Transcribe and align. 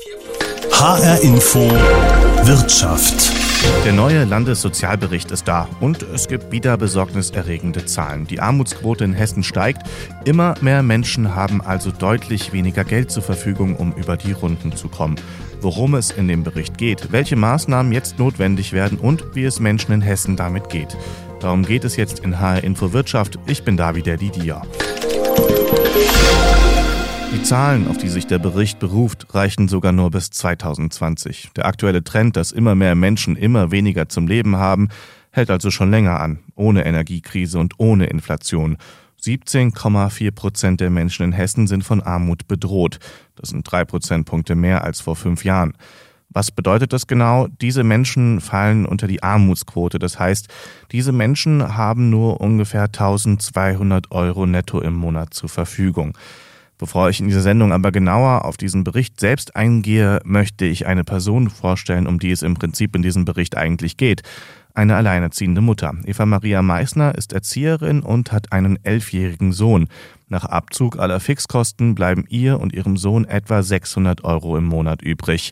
HR 0.00 1.20
Info 1.22 1.60
Wirtschaft. 2.44 3.32
Der 3.84 3.92
neue 3.92 4.24
Landessozialbericht 4.24 5.30
ist 5.30 5.46
da 5.46 5.68
und 5.80 6.02
es 6.02 6.26
gibt 6.26 6.50
wieder 6.52 6.78
besorgniserregende 6.78 7.84
Zahlen. 7.84 8.26
Die 8.26 8.40
Armutsquote 8.40 9.04
in 9.04 9.12
Hessen 9.12 9.42
steigt. 9.42 9.82
Immer 10.24 10.54
mehr 10.62 10.82
Menschen 10.82 11.34
haben 11.34 11.60
also 11.60 11.90
deutlich 11.90 12.54
weniger 12.54 12.84
Geld 12.84 13.10
zur 13.10 13.22
Verfügung, 13.22 13.76
um 13.76 13.92
über 13.92 14.16
die 14.16 14.32
Runden 14.32 14.74
zu 14.74 14.88
kommen. 14.88 15.16
Worum 15.60 15.94
es 15.94 16.10
in 16.10 16.28
dem 16.28 16.44
Bericht 16.44 16.78
geht, 16.78 17.12
welche 17.12 17.36
Maßnahmen 17.36 17.92
jetzt 17.92 18.18
notwendig 18.18 18.72
werden 18.72 18.96
und 18.96 19.34
wie 19.34 19.44
es 19.44 19.60
Menschen 19.60 19.92
in 19.92 20.00
Hessen 20.00 20.34
damit 20.36 20.70
geht. 20.70 20.96
Darum 21.40 21.62
geht 21.62 21.84
es 21.84 21.96
jetzt 21.96 22.20
in 22.20 22.40
HR 22.40 22.64
Info 22.64 22.94
Wirtschaft. 22.94 23.38
Ich 23.46 23.64
bin 23.64 23.76
David 23.76 24.06
der 24.06 24.16
Didier. 24.16 24.62
Die 27.32 27.44
Zahlen, 27.44 27.86
auf 27.86 27.96
die 27.96 28.08
sich 28.08 28.26
der 28.26 28.40
Bericht 28.40 28.80
beruft, 28.80 29.34
reichen 29.34 29.68
sogar 29.68 29.92
nur 29.92 30.10
bis 30.10 30.30
2020. 30.30 31.50
Der 31.54 31.64
aktuelle 31.64 32.02
Trend, 32.02 32.36
dass 32.36 32.50
immer 32.50 32.74
mehr 32.74 32.96
Menschen 32.96 33.36
immer 33.36 33.70
weniger 33.70 34.08
zum 34.08 34.26
Leben 34.26 34.56
haben, 34.56 34.88
hält 35.30 35.48
also 35.48 35.70
schon 35.70 35.92
länger 35.92 36.18
an, 36.18 36.40
ohne 36.56 36.84
Energiekrise 36.84 37.60
und 37.60 37.74
ohne 37.78 38.06
Inflation. 38.06 38.78
17,4 39.22 40.32
Prozent 40.32 40.80
der 40.80 40.90
Menschen 40.90 41.24
in 41.24 41.32
Hessen 41.32 41.68
sind 41.68 41.84
von 41.84 42.02
Armut 42.02 42.48
bedroht. 42.48 42.98
Das 43.36 43.50
sind 43.50 43.62
drei 43.70 43.84
Prozentpunkte 43.84 44.56
mehr 44.56 44.82
als 44.82 45.00
vor 45.00 45.14
fünf 45.14 45.44
Jahren. 45.44 45.74
Was 46.30 46.50
bedeutet 46.50 46.92
das 46.92 47.06
genau? 47.06 47.46
Diese 47.60 47.84
Menschen 47.84 48.40
fallen 48.40 48.86
unter 48.86 49.06
die 49.06 49.22
Armutsquote. 49.22 50.00
Das 50.00 50.18
heißt, 50.18 50.48
diese 50.90 51.12
Menschen 51.12 51.76
haben 51.76 52.10
nur 52.10 52.40
ungefähr 52.40 52.84
1200 52.84 54.10
Euro 54.10 54.46
netto 54.46 54.80
im 54.80 54.94
Monat 54.94 55.32
zur 55.32 55.48
Verfügung. 55.48 56.16
Bevor 56.80 57.10
ich 57.10 57.20
in 57.20 57.28
dieser 57.28 57.42
Sendung 57.42 57.74
aber 57.74 57.92
genauer 57.92 58.46
auf 58.46 58.56
diesen 58.56 58.84
Bericht 58.84 59.20
selbst 59.20 59.54
eingehe, 59.54 60.18
möchte 60.24 60.64
ich 60.64 60.86
eine 60.86 61.04
Person 61.04 61.50
vorstellen, 61.50 62.06
um 62.06 62.18
die 62.18 62.30
es 62.30 62.40
im 62.40 62.54
Prinzip 62.54 62.96
in 62.96 63.02
diesem 63.02 63.26
Bericht 63.26 63.54
eigentlich 63.54 63.98
geht. 63.98 64.22
Eine 64.72 64.96
alleinerziehende 64.96 65.60
Mutter. 65.60 65.92
Eva 66.06 66.24
Maria 66.24 66.62
Meissner 66.62 67.14
ist 67.14 67.34
Erzieherin 67.34 68.00
und 68.00 68.32
hat 68.32 68.52
einen 68.52 68.82
elfjährigen 68.82 69.52
Sohn. 69.52 69.88
Nach 70.28 70.46
Abzug 70.46 70.98
aller 70.98 71.20
Fixkosten 71.20 71.94
bleiben 71.94 72.24
ihr 72.30 72.58
und 72.58 72.72
ihrem 72.72 72.96
Sohn 72.96 73.26
etwa 73.26 73.62
600 73.62 74.24
Euro 74.24 74.56
im 74.56 74.64
Monat 74.64 75.02
übrig. 75.02 75.50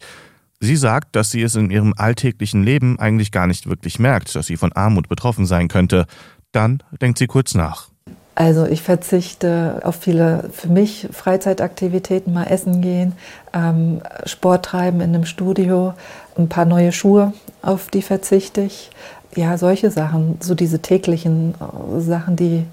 Sie 0.61 0.77
sagt, 0.77 1.15
dass 1.15 1.31
sie 1.31 1.43
es 1.43 1.55
in 1.56 1.71
ihrem 1.71 1.93
alltäglichen 1.95 2.62
Leben 2.62 2.99
eigentlich 2.99 3.33
gar 3.33 3.47
nicht 3.47 3.69
wirklich 3.69 3.99
merkt, 3.99 4.34
dass 4.34 4.47
sie 4.47 4.56
von 4.56 4.73
Armut 4.73 5.11
betroffen 5.11 5.45
sein 5.45 5.69
könnte. 5.69 6.06
Dann 6.53 6.83
denkt 7.03 7.19
sie 7.19 7.27
kurz 7.27 7.55
nach. 7.55 7.91
Also 8.39 8.67
ich 8.67 8.83
verzichte 8.83 9.81
auf 9.83 9.97
viele 9.97 10.44
für 10.53 10.69
mich 10.69 11.08
Freizeitaktivitäten, 11.11 12.33
mal 12.33 12.44
essen 12.44 12.81
gehen, 12.81 13.14
ähm, 13.53 14.00
Sport 14.27 14.64
treiben 14.64 15.00
in 15.00 15.12
einem 15.12 15.25
Studio, 15.25 15.94
ein 16.36 16.48
paar 16.48 16.64
neue 16.64 16.92
Schuhe, 16.92 17.33
auf 17.62 17.89
die 17.89 18.00
verzichte 18.00 18.61
ich. 18.61 18.91
Ja, 19.34 19.59
solche 19.59 19.91
Sachen, 19.91 20.39
so 20.41 20.55
diese 20.55 20.78
täglichen 20.78 21.55
äh, 21.55 21.98
Sachen, 21.98 22.36
die, 22.36 22.64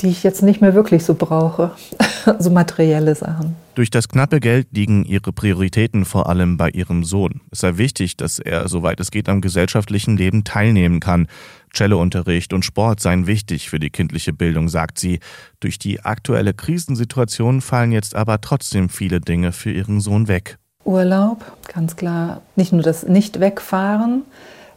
die 0.00 0.08
ich 0.08 0.22
jetzt 0.22 0.42
nicht 0.42 0.62
mehr 0.62 0.72
wirklich 0.72 1.04
so 1.04 1.12
brauche, 1.12 1.72
so 2.38 2.48
materielle 2.48 3.14
Sachen. 3.14 3.54
Durch 3.74 3.88
das 3.88 4.08
knappe 4.08 4.38
Geld 4.38 4.68
liegen 4.72 5.06
ihre 5.06 5.32
Prioritäten 5.32 6.04
vor 6.04 6.28
allem 6.28 6.58
bei 6.58 6.68
ihrem 6.68 7.04
Sohn. 7.04 7.40
Es 7.50 7.60
sei 7.60 7.78
wichtig, 7.78 8.18
dass 8.18 8.38
er, 8.38 8.68
soweit 8.68 9.00
es 9.00 9.10
geht, 9.10 9.30
am 9.30 9.40
gesellschaftlichen 9.40 10.18
Leben 10.18 10.44
teilnehmen 10.44 11.00
kann. 11.00 11.26
Cellounterricht 11.74 12.52
und 12.52 12.66
Sport 12.66 13.00
seien 13.00 13.26
wichtig 13.26 13.70
für 13.70 13.80
die 13.80 13.88
kindliche 13.88 14.34
Bildung, 14.34 14.68
sagt 14.68 14.98
sie. 14.98 15.20
Durch 15.60 15.78
die 15.78 16.00
aktuelle 16.00 16.52
Krisensituation 16.52 17.62
fallen 17.62 17.92
jetzt 17.92 18.14
aber 18.14 18.42
trotzdem 18.42 18.90
viele 18.90 19.20
Dinge 19.20 19.52
für 19.52 19.70
ihren 19.70 20.00
Sohn 20.00 20.28
weg. 20.28 20.58
Urlaub, 20.84 21.44
ganz 21.72 21.96
klar. 21.96 22.42
Nicht 22.56 22.72
nur 22.72 22.82
das 22.82 23.04
Nicht-Wegfahren. 23.04 24.24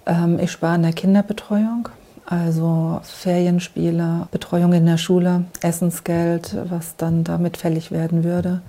Ähm, 0.05 0.39
ich 0.39 0.51
spare 0.51 0.75
in 0.75 0.83
der 0.83 0.93
Kinderbetreuung. 0.93 1.89
Also 2.25 3.01
Ferienspiele, 3.03 4.27
Betreuung 4.31 4.73
in 4.73 4.87
der 4.87 4.97
Schule, 4.97 5.45
Essensgeld, 5.61 6.57
was 6.69 6.95
dann 6.95 7.23
damit 7.23 7.57
fällig 7.57 7.91
werden 7.91 8.23
würde, 8.23 8.61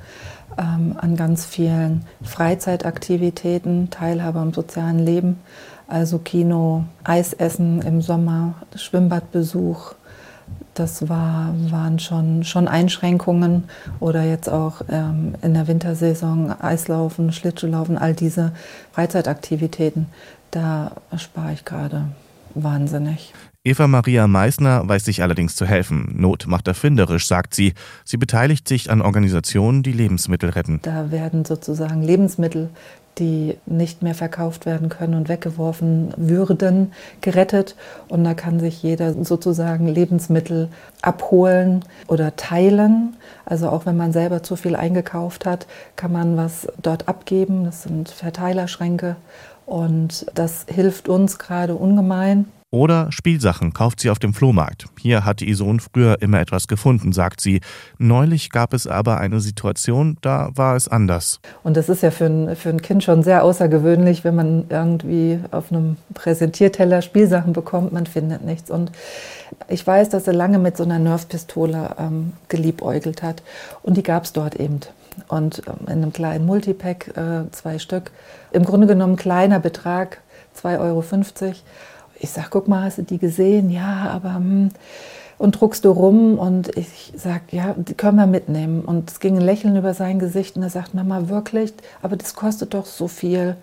ähm, 0.58 0.94
an 0.98 1.16
ganz 1.16 1.46
vielen 1.46 2.04
Freizeitaktivitäten, 2.22 3.88
Teilhabe 3.88 4.40
am 4.40 4.52
sozialen 4.52 4.98
Leben, 4.98 5.40
also 5.88 6.18
Kino, 6.18 6.84
Eisessen 7.02 7.80
im 7.80 8.02
Sommer, 8.02 8.56
Schwimmbadbesuch. 8.74 9.94
Das 10.74 11.08
war, 11.08 11.54
waren 11.70 11.98
schon, 11.98 12.44
schon 12.44 12.68
Einschränkungen 12.68 13.64
oder 14.00 14.22
jetzt 14.22 14.50
auch 14.50 14.82
ähm, 14.90 15.34
in 15.40 15.54
der 15.54 15.66
Wintersaison 15.66 16.52
Eislaufen, 16.60 17.32
Schlittschuhlaufen, 17.32 17.96
all 17.96 18.12
diese 18.12 18.52
Freizeitaktivitäten. 18.92 20.08
Da 20.50 20.92
spare 21.16 21.54
ich 21.54 21.64
gerade 21.64 22.08
wahnsinnig. 22.56 23.32
Eva 23.64 23.88
Maria 23.88 24.28
Meissner 24.28 24.88
weiß 24.88 25.04
sich 25.04 25.22
allerdings 25.22 25.56
zu 25.56 25.66
helfen. 25.66 26.14
Not 26.16 26.46
macht 26.46 26.68
erfinderisch, 26.68 27.26
sagt 27.26 27.54
sie. 27.54 27.74
Sie 28.04 28.16
beteiligt 28.16 28.68
sich 28.68 28.90
an 28.90 29.02
Organisationen, 29.02 29.82
die 29.82 29.92
Lebensmittel 29.92 30.50
retten. 30.50 30.78
Da 30.82 31.10
werden 31.10 31.44
sozusagen 31.44 32.00
Lebensmittel, 32.00 32.70
die 33.18 33.56
nicht 33.66 34.02
mehr 34.02 34.14
verkauft 34.14 34.66
werden 34.66 34.88
können 34.88 35.14
und 35.14 35.28
weggeworfen 35.28 36.12
würden, 36.16 36.92
gerettet. 37.22 37.74
Und 38.08 38.24
da 38.24 38.34
kann 38.34 38.60
sich 38.60 38.82
jeder 38.82 39.12
sozusagen 39.24 39.88
Lebensmittel 39.88 40.68
abholen 41.02 41.84
oder 42.06 42.36
teilen. 42.36 43.16
Also 43.46 43.68
auch 43.68 43.86
wenn 43.86 43.96
man 43.96 44.12
selber 44.12 44.42
zu 44.44 44.54
viel 44.54 44.76
eingekauft 44.76 45.46
hat, 45.46 45.66
kann 45.96 46.12
man 46.12 46.36
was 46.36 46.68
dort 46.80 47.08
abgeben. 47.08 47.64
Das 47.64 47.82
sind 47.82 48.10
Verteilerschränke. 48.10 49.16
Und 49.66 50.26
das 50.34 50.64
hilft 50.68 51.08
uns 51.08 51.38
gerade 51.38 51.74
ungemein. 51.74 52.46
Oder 52.72 53.10
Spielsachen 53.10 53.72
kauft 53.72 54.00
sie 54.00 54.10
auf 54.10 54.18
dem 54.18 54.34
Flohmarkt. 54.34 54.86
Hier 55.00 55.24
hatte 55.24 55.44
ihr 55.44 55.56
Sohn 55.56 55.78
früher 55.80 56.20
immer 56.20 56.40
etwas 56.40 56.66
gefunden, 56.66 57.12
sagt 57.12 57.40
sie. 57.40 57.60
Neulich 57.96 58.50
gab 58.50 58.74
es 58.74 58.86
aber 58.86 59.18
eine 59.18 59.40
Situation, 59.40 60.18
da 60.20 60.50
war 60.54 60.74
es 60.74 60.88
anders. 60.88 61.40
Und 61.62 61.76
das 61.76 61.88
ist 61.88 62.02
ja 62.02 62.10
für 62.10 62.26
ein, 62.26 62.56
für 62.56 62.70
ein 62.70 62.82
Kind 62.82 63.04
schon 63.04 63.22
sehr 63.22 63.44
außergewöhnlich, 63.44 64.24
wenn 64.24 64.34
man 64.34 64.64
irgendwie 64.68 65.38
auf 65.52 65.70
einem 65.70 65.96
Präsentierteller 66.12 67.02
Spielsachen 67.02 67.52
bekommt, 67.52 67.92
man 67.92 68.06
findet 68.06 68.44
nichts. 68.44 68.70
Und 68.70 68.90
ich 69.68 69.86
weiß, 69.86 70.08
dass 70.08 70.26
er 70.26 70.34
lange 70.34 70.58
mit 70.58 70.76
so 70.76 70.82
einer 70.82 70.98
Nerfpistole 70.98 71.94
ähm, 71.98 72.32
geliebäugelt 72.48 73.22
hat. 73.22 73.42
Und 73.82 73.96
die 73.96 74.02
gab 74.02 74.24
es 74.24 74.32
dort 74.32 74.56
eben 74.56 74.80
und 75.28 75.62
ähm, 75.66 75.86
in 75.86 75.92
einem 75.92 76.12
kleinen 76.12 76.46
Multipack 76.46 77.16
äh, 77.16 77.50
zwei 77.52 77.78
Stück. 77.78 78.10
Im 78.52 78.64
Grunde 78.64 78.86
genommen 78.86 79.16
kleiner 79.16 79.60
Betrag, 79.60 80.20
2,50 80.62 80.80
Euro. 80.80 81.04
Ich 82.18 82.30
sage, 82.30 82.48
guck 82.50 82.68
mal, 82.68 82.84
hast 82.84 82.98
du 82.98 83.02
die 83.02 83.18
gesehen? 83.18 83.70
Ja, 83.70 84.10
aber 84.10 84.36
hm. 84.36 84.70
und 85.38 85.60
druckst 85.60 85.84
du 85.84 85.90
rum 85.90 86.38
und 86.38 86.76
ich 86.76 87.12
sage, 87.16 87.42
ja, 87.50 87.74
die 87.76 87.94
können 87.94 88.16
wir 88.16 88.26
mitnehmen. 88.26 88.82
Und 88.82 89.10
es 89.10 89.20
ging 89.20 89.36
ein 89.36 89.42
Lächeln 89.42 89.76
über 89.76 89.94
sein 89.94 90.18
Gesicht 90.18 90.56
und 90.56 90.62
er 90.62 90.70
sagt, 90.70 90.94
Mama, 90.94 91.28
wirklich? 91.28 91.74
Aber 92.02 92.16
das 92.16 92.34
kostet 92.34 92.74
doch 92.74 92.86
so 92.86 93.08
viel. 93.08 93.56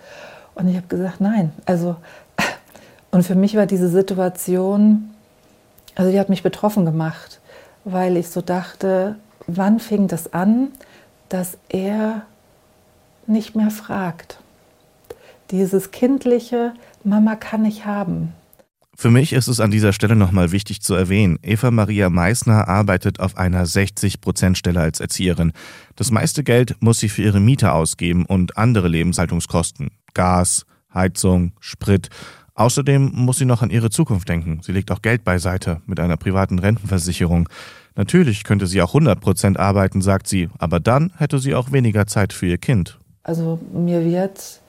Und 0.56 0.68
ich 0.68 0.75
habe 0.75 0.88
gesagt, 0.88 1.19
nein. 1.19 1.52
Also 1.66 1.96
und 3.12 3.24
für 3.24 3.36
mich 3.36 3.56
war 3.56 3.66
diese 3.66 3.90
Situation, 3.90 5.09
also 5.96 6.12
die 6.12 6.19
hat 6.19 6.30
mich 6.30 6.44
betroffen 6.44 6.86
gemacht, 6.86 7.40
weil 7.86 8.18
ich 8.18 8.30
so 8.30 8.42
dachte, 8.42 9.16
wann 9.47 9.80
fing 9.80 10.08
das 10.08 10.34
an? 10.34 10.69
Dass 11.30 11.58
er 11.70 12.26
nicht 13.28 13.56
mehr 13.56 13.72
fragt. 13.72 14.40
Dieses 15.52 15.92
kindliche 15.92 16.74
Mama 17.04 17.36
kann 17.36 17.66
ich 17.66 17.86
haben. 17.86 18.34
Für 18.96 19.10
mich 19.10 19.34
ist 19.34 19.48
es 19.48 19.60
an 19.60 19.72
dieser 19.72 19.92
Stelle 19.92 20.16
nochmal 20.16 20.52
wichtig 20.52 20.82
zu 20.82 20.94
erwähnen, 20.94 21.40
Eva 21.42 21.72
Maria 21.72 22.12
Meissner 22.12 22.68
arbeitet 22.68 23.20
auf 23.20 23.38
einer 23.38 23.66
60-Prozent-Stelle 23.66 24.80
als 24.80 25.00
Erzieherin. 25.00 25.52
Das 25.96 26.12
meiste 26.12 26.44
Geld 26.44 26.76
muss 26.80 27.00
sie 27.00 27.10
für 27.10 27.24
ihre 27.24 27.40
Miete 27.40 27.72
ausgeben 27.72 28.26
und 28.26 28.56
andere 28.56 28.88
Lebenshaltungskosten. 28.88 29.90
Gas, 30.14 30.66
Heizung, 30.94 31.54
Sprit. 31.60 32.10
Außerdem 32.54 33.12
muss 33.14 33.40
sie 33.40 33.46
noch 33.46 33.64
an 33.64 33.72
ihre 33.72 33.90
Zukunft 33.90 34.30
denken. 34.30 34.62
Sie 34.62 34.72
legt 34.72 34.92
auch 34.92 35.02
Geld 35.02 35.24
beiseite 35.24 35.81
mit 35.88 36.00
einer 36.00 36.18
privaten 36.18 36.60
Rentenversicherung. 36.60 37.50
Natürlich 37.95 38.44
könnte 38.44 38.68
sie 38.68 38.81
auch 38.81 38.90
100 38.90 39.19
Prozent 39.19 39.60
arbeiten, 39.60 40.01
sagt 40.01 40.28
sie, 40.28 40.50
aber 40.57 40.80
dann 40.80 41.12
hätte 41.18 41.40
sie 41.40 41.54
auch 41.54 41.72
weniger 41.72 42.07
Zeit 42.07 42.34
für 42.34 42.48
ihr 42.48 42.57
Kind. 42.57 42.98
Also 43.24 43.60
mir 43.72 44.04
wird 44.04 44.60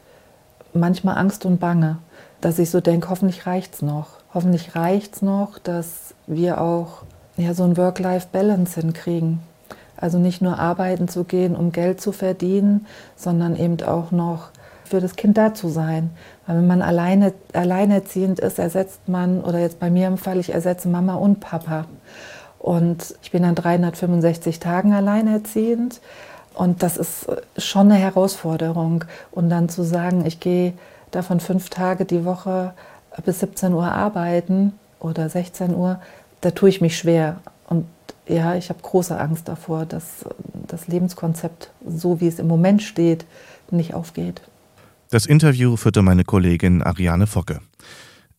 manchmal 0.75 1.17
Angst 1.17 1.47
und 1.47 1.59
Bange, 1.59 1.99
dass 2.41 2.59
ich 2.59 2.71
so 2.71 2.81
denke, 2.81 3.09
hoffentlich 3.09 3.47
reicht's 3.47 3.81
noch. 3.81 4.09
Hoffentlich 4.33 4.75
reicht's 4.77 5.23
noch, 5.23 5.59
dass 5.59 6.15
wir 6.27 6.61
auch 6.61 7.05
ja, 7.37 7.55
so 7.55 7.65
ein 7.65 7.77
Work-Life-Balance 7.77 8.81
hinkriegen. 8.81 9.41
Also 9.97 10.19
nicht 10.19 10.43
nur 10.43 10.59
arbeiten 10.59 11.09
zu 11.09 11.25
gehen, 11.25 11.57
um 11.57 11.73
Geld 11.73 12.01
zu 12.01 12.13
verdienen, 12.13 12.87
sondern 13.17 13.57
eben 13.57 13.81
auch 13.83 14.11
noch 14.11 14.51
für 14.85 15.01
das 15.01 15.17
Kind 15.17 15.39
da 15.39 15.55
zu 15.55 15.69
sein. 15.69 16.11
Weil 16.47 16.59
wenn 16.59 16.67
man 16.67 16.83
alleine, 16.83 17.33
alleinerziehend 17.53 18.39
ist, 18.41 18.59
ersetzt 18.59 19.09
man, 19.09 19.41
oder 19.41 19.59
jetzt 19.61 19.81
bei 19.81 19.91
mir 19.91 20.09
im 20.09 20.19
Fall, 20.19 20.39
ich 20.39 20.53
ersetze 20.53 20.89
Mama 20.89 21.15
und 21.15 21.41
Papa. 21.41 21.87
Und 22.65 23.15
ich 23.23 23.31
bin 23.31 23.45
an 23.45 23.55
365 23.55 24.59
Tagen 24.59 24.95
alleinerziehend. 24.95 26.01
Und 26.55 26.83
das 26.83 26.97
ist 26.97 27.27
schon 27.59 27.93
eine 27.93 28.01
Herausforderung. 28.01 29.05
Und 29.33 29.51
dann 29.51 29.69
zu 29.69 29.83
sagen, 29.83 30.25
ich 30.25 30.41
gehe 30.41 30.73
davon 31.11 31.41
fünf 31.41 31.69
Tage 31.69 32.07
die 32.07 32.25
Woche 32.25 32.73
bis 33.27 33.41
17 33.41 33.75
Uhr 33.75 33.93
arbeiten 33.93 34.73
oder 34.99 35.29
16 35.29 35.75
Uhr, 35.75 36.01
da 36.41 36.53
tue 36.53 36.71
ich 36.71 36.81
mich 36.81 36.97
schwer. 36.97 37.39
Und 37.69 37.85
ja, 38.27 38.55
ich 38.55 38.71
habe 38.71 38.81
große 38.81 39.21
Angst 39.21 39.47
davor, 39.47 39.85
dass 39.85 40.25
das 40.67 40.89
Lebenskonzept, 40.89 41.71
so 41.87 42.23
wie 42.23 42.29
es 42.29 42.39
im 42.39 42.47
Moment 42.47 42.83
steht, 42.83 43.27
nicht 43.71 43.93
aufgeht. 43.93 44.41
Das 45.11 45.27
Interview 45.27 45.77
führte 45.77 46.01
meine 46.01 46.25
Kollegin 46.25 46.83
Ariane 46.83 47.27
Focke. 47.27 47.61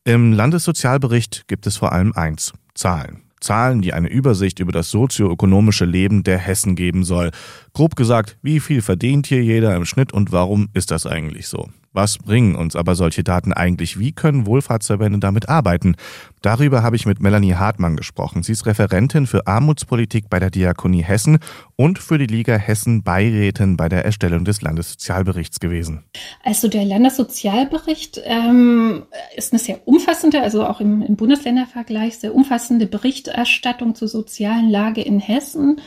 Im 0.04 0.33
Landessozialbericht 0.33 1.48
gibt 1.48 1.68
es 1.68 1.77
vor 1.77 1.92
allem 1.92 2.12
eins, 2.13 2.54
Zahlen. 2.74 3.25
Zahlen, 3.46 3.82
die 3.82 3.94
eine 3.94 4.10
Übersicht 4.10 4.60
über 4.60 4.72
das 4.72 4.90
sozioökonomische 4.90 5.86
Leben 5.86 6.24
der 6.24 6.40
Hessen 6.40 6.76
geben 6.76 7.04
soll. 7.04 7.32
Grob 7.75 7.98
gesagt, 7.98 8.38
wie 8.42 8.62
viel 8.62 8.81
verdient 8.81 9.27
hier 9.27 9.44
jeder 9.44 9.75
im 9.75 9.83
Schnitt 9.83 10.13
und 10.13 10.31
warum 10.31 10.69
ist 10.74 10.92
das 10.92 11.06
eigentlich 11.06 11.50
so? 11.50 11.68
Was 11.92 12.18
bringen 12.18 12.56
uns 12.56 12.74
aber 12.74 12.95
solche 12.95 13.22
Daten 13.22 13.51
eigentlich? 13.51 14.00
Wie 14.00 14.13
können 14.13 14.45
Wohlfahrtsverbände 14.45 15.19
damit 15.19 15.50
arbeiten? 15.50 15.98
Darüber 16.42 16.83
habe 16.83 16.95
ich 16.95 17.06
mit 17.06 17.22
Melanie 17.22 17.56
Hartmann 17.56 17.98
gesprochen. 17.98 18.44
Sie 18.44 18.54
ist 18.54 18.66
Referentin 18.66 19.27
für 19.27 19.45
Armutspolitik 19.45 20.30
bei 20.30 20.39
der 20.39 20.51
Diakonie 20.51 21.04
Hessen 21.04 21.39
und 21.75 22.00
für 22.00 22.18
die 22.18 22.27
Liga 22.27 22.56
Hessen 22.56 23.04
Beirätin 23.04 23.75
bei 23.75 23.89
der 23.89 24.06
Erstellung 24.06 24.45
des 24.45 24.62
Landessozialberichts 24.62 25.60
gewesen. 25.60 26.06
Also 26.45 26.69
der 26.69 26.86
Landessozialbericht 26.86 28.22
ähm, 28.24 29.04
ist 29.36 29.51
eine 29.51 29.60
sehr 29.60 29.86
umfassende, 29.86 30.42
also 30.42 30.66
auch 30.66 30.80
im, 30.80 31.01
im 31.01 31.18
Bundesländervergleich 31.18 32.19
sehr 32.19 32.33
umfassende 32.33 32.86
Berichterstattung 32.86 33.95
zur 33.95 34.07
sozialen 34.07 34.69
Lage 34.69 35.01
in 35.01 35.19
Hessen. 35.19 35.81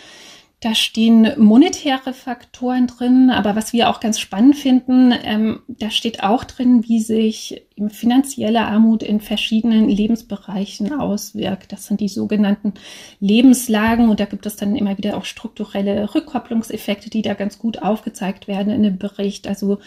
Da 0.60 0.74
stehen 0.74 1.34
monetäre 1.36 2.12
Faktoren 2.12 2.88
drin, 2.88 3.30
aber 3.30 3.54
was 3.54 3.72
wir 3.72 3.88
auch 3.88 4.00
ganz 4.00 4.18
spannend 4.18 4.56
finden, 4.56 5.14
ähm, 5.22 5.60
da 5.68 5.88
steht 5.88 6.24
auch 6.24 6.42
drin, 6.42 6.82
wie 6.88 6.98
sich 6.98 7.62
finanzielle 7.90 8.62
Armut 8.62 9.04
in 9.04 9.20
verschiedenen 9.20 9.88
Lebensbereichen 9.88 10.92
auswirkt. 10.92 11.70
Das 11.70 11.86
sind 11.86 12.00
die 12.00 12.08
sogenannten 12.08 12.74
Lebenslagen 13.20 14.08
und 14.08 14.18
da 14.18 14.24
gibt 14.24 14.46
es 14.46 14.56
dann 14.56 14.74
immer 14.74 14.98
wieder 14.98 15.16
auch 15.16 15.24
strukturelle 15.24 16.12
Rückkopplungseffekte, 16.12 17.08
die 17.08 17.22
da 17.22 17.34
ganz 17.34 17.60
gut 17.60 17.80
aufgezeigt 17.80 18.48
werden 18.48 18.72
in 18.72 18.82
dem 18.82 18.98
Bericht. 18.98 19.46
Also 19.46 19.78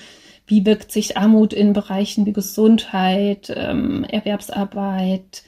wie 0.48 0.66
wirkt 0.66 0.94
sich 0.94 1.18
Armut 1.18 1.52
in 1.52 1.74
Bereichen 1.74 2.26
wie 2.26 2.34
Gesundheit, 2.34 3.52
ähm, 3.54 4.06
Erwerbsarbeit, 4.06 5.44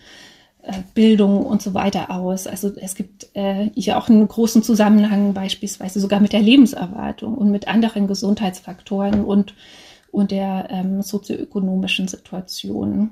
Bildung 0.93 1.45
und 1.45 1.61
so 1.61 1.73
weiter 1.73 2.09
aus. 2.09 2.47
Also 2.47 2.71
es 2.75 2.95
gibt 2.95 3.27
äh, 3.33 3.69
hier 3.75 3.97
auch 3.97 4.09
einen 4.09 4.27
großen 4.27 4.63
Zusammenhang 4.63 5.33
beispielsweise 5.33 5.99
sogar 5.99 6.21
mit 6.21 6.31
der 6.31 6.41
Lebenserwartung 6.41 7.35
und 7.35 7.51
mit 7.51 7.67
anderen 7.67 8.07
Gesundheitsfaktoren 8.07 9.25
und, 9.25 9.55
und 10.11 10.31
der 10.31 10.67
ähm, 10.69 11.01
sozioökonomischen 11.01 12.07
Situation. 12.07 13.11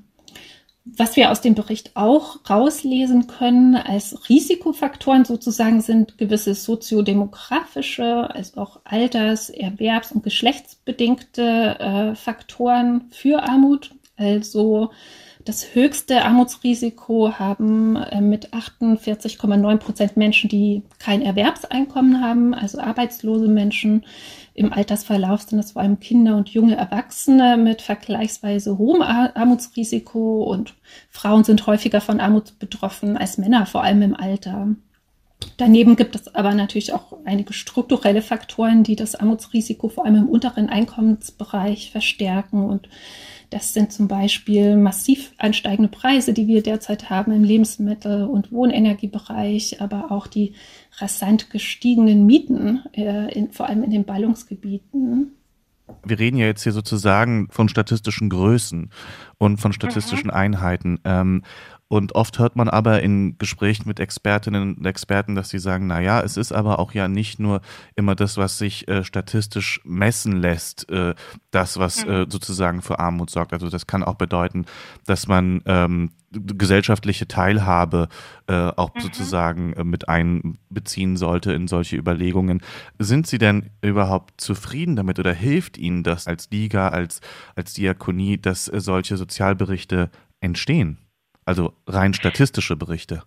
Was 0.84 1.16
wir 1.16 1.30
aus 1.30 1.42
dem 1.42 1.54
Bericht 1.54 1.92
auch 1.96 2.40
rauslesen 2.50 3.28
können 3.28 3.76
als 3.76 4.30
Risikofaktoren 4.30 5.26
sozusagen 5.26 5.82
sind 5.82 6.18
gewisse 6.18 6.56
soziodemografische, 6.56 8.34
also 8.34 8.62
auch 8.62 8.80
alters-, 8.86 9.52
erwerbs- 9.52 10.12
und 10.12 10.24
geschlechtsbedingte 10.24 11.80
äh, 11.80 12.16
Faktoren 12.16 13.10
für 13.12 13.44
Armut. 13.44 13.92
Also 14.18 14.90
das 15.46 15.76
höchste 15.76 16.24
Armutsrisiko 16.24 17.34
haben 17.40 17.96
äh, 17.96 18.22
mit 18.22 18.54
48,9 18.54 19.78
Prozent 19.78 20.18
Menschen, 20.18 20.50
die 20.50 20.84
kein 21.00 21.22
Erwerbseinkommen 21.22 22.22
haben, 22.22 22.54
also 22.54 22.80
arbeitslose 22.80 23.48
Menschen. 23.48 24.06
Im 24.54 24.74
Altersverlauf 24.74 25.42
sind 25.42 25.60
es 25.60 25.72
vor 25.72 25.82
allem 25.82 26.00
Kinder 26.00 26.36
und 26.36 26.50
junge 26.50 26.76
Erwachsene 26.76 27.58
mit 27.58 27.82
vergleichsweise 27.82 28.78
hohem 28.78 29.02
Armutsrisiko 29.02 30.44
und 30.44 30.76
Frauen 31.10 31.44
sind 31.44 31.66
häufiger 31.68 32.02
von 32.02 32.20
Armut 32.20 32.60
betroffen 32.60 33.18
als 33.18 33.38
Männer, 33.38 33.66
vor 33.66 33.84
allem 33.84 34.02
im 34.02 34.16
Alter. 34.16 34.76
Daneben 35.58 35.96
gibt 35.96 36.16
es 36.16 36.36
aber 36.36 36.54
natürlich 36.54 36.94
auch 36.94 37.14
einige 37.26 37.54
strukturelle 37.54 38.22
Faktoren, 38.22 38.84
die 38.84 38.96
das 38.96 39.16
Armutsrisiko 39.16 39.90
vor 39.90 40.06
allem 40.06 40.16
im 40.16 40.30
unteren 40.30 40.70
Einkommensbereich 40.70 41.92
verstärken 41.92 42.64
und 42.64 42.90
das 43.52 43.74
sind 43.74 43.92
zum 43.92 44.08
Beispiel 44.08 44.78
massiv 44.78 45.34
ansteigende 45.38 45.92
Preise, 45.92 46.34
die 46.34 46.48
wir 46.48 46.64
derzeit 46.64 47.10
haben 47.10 47.34
im 47.34 47.44
Lebensmittel- 47.44 48.24
und 48.24 48.52
Wohnenergiebereich, 48.52 49.82
aber 49.82 50.10
auch 50.10 50.26
die 50.26 50.54
rasant 50.98 51.50
gestiegenen 51.50 52.26
Mieten, 52.26 52.82
äh, 52.94 53.32
in, 53.34 53.52
vor 53.52 53.68
allem 53.68 53.84
in 53.84 53.92
den 53.92 54.06
Ballungsgebieten. 54.06 55.34
Wir 56.06 56.18
reden 56.18 56.38
ja 56.38 56.46
jetzt 56.46 56.64
hier 56.64 56.72
sozusagen 56.72 57.50
von 57.52 57.68
statistischen 57.68 58.30
Größen 58.30 58.90
und 59.38 59.58
von 59.58 59.74
statistischen 59.74 60.28
mhm. 60.28 60.36
Einheiten. 60.36 61.00
Ähm, 61.04 61.44
und 61.92 62.16
oft 62.16 62.40
hört 62.40 62.56
man 62.56 62.70
aber 62.70 63.02
in 63.02 63.38
Gesprächen 63.38 63.84
mit 63.86 64.00
Expertinnen 64.00 64.76
und 64.78 64.86
Experten, 64.86 65.36
dass 65.36 65.50
sie 65.50 65.60
sagen, 65.60 65.88
na 65.88 66.00
ja, 66.00 66.22
es 66.22 66.38
ist 66.38 66.54
aber 66.54 66.80
auch 66.80 66.94
ja 66.94 67.10
nicht 67.10 67.38
nur 67.38 67.60
immer 67.98 68.16
das, 68.16 68.38
was 68.38 68.58
sich 68.58 68.88
äh, 68.88 69.04
statistisch 69.04 69.82
messen 69.84 70.38
lässt, 70.38 70.90
äh, 70.90 71.16
das, 71.52 71.80
was 71.80 72.06
mhm. 72.06 72.12
äh, 72.12 72.26
sozusagen 72.30 72.82
für 72.82 73.00
Armut 73.00 73.30
sorgt. 73.30 73.52
Also 73.52 73.70
das 73.70 73.88
kann 73.88 74.06
auch 74.06 74.16
bedeuten, 74.16 74.68
dass 75.06 75.28
man 75.28 75.64
ähm, 75.66 76.12
gesellschaftliche 76.32 77.28
Teilhabe 77.28 78.08
äh, 78.48 78.54
auch 78.54 78.96
mhm. 78.96 79.02
sozusagen 79.02 79.74
äh, 79.74 79.84
mit 79.84 80.08
einbeziehen 80.08 81.18
sollte 81.18 81.52
in 81.52 81.68
solche 81.68 81.98
Überlegungen. 81.98 82.62
Sind 83.00 83.28
Sie 83.28 83.38
denn 83.38 83.70
überhaupt 83.82 84.40
zufrieden 84.40 84.96
damit 84.96 85.20
oder 85.20 85.34
hilft 85.34 85.78
Ihnen 85.78 86.04
das 86.04 86.26
als 86.28 86.50
Liga, 86.52 86.88
als, 86.88 87.20
als 87.58 87.74
Diakonie, 87.74 88.38
dass 88.38 88.70
äh, 88.70 88.80
solche 88.80 89.18
Sozialberichte 89.18 90.10
entstehen? 90.40 90.98
Also 91.52 91.74
rein 91.86 92.14
statistische 92.14 92.78
Berichte. 92.78 93.24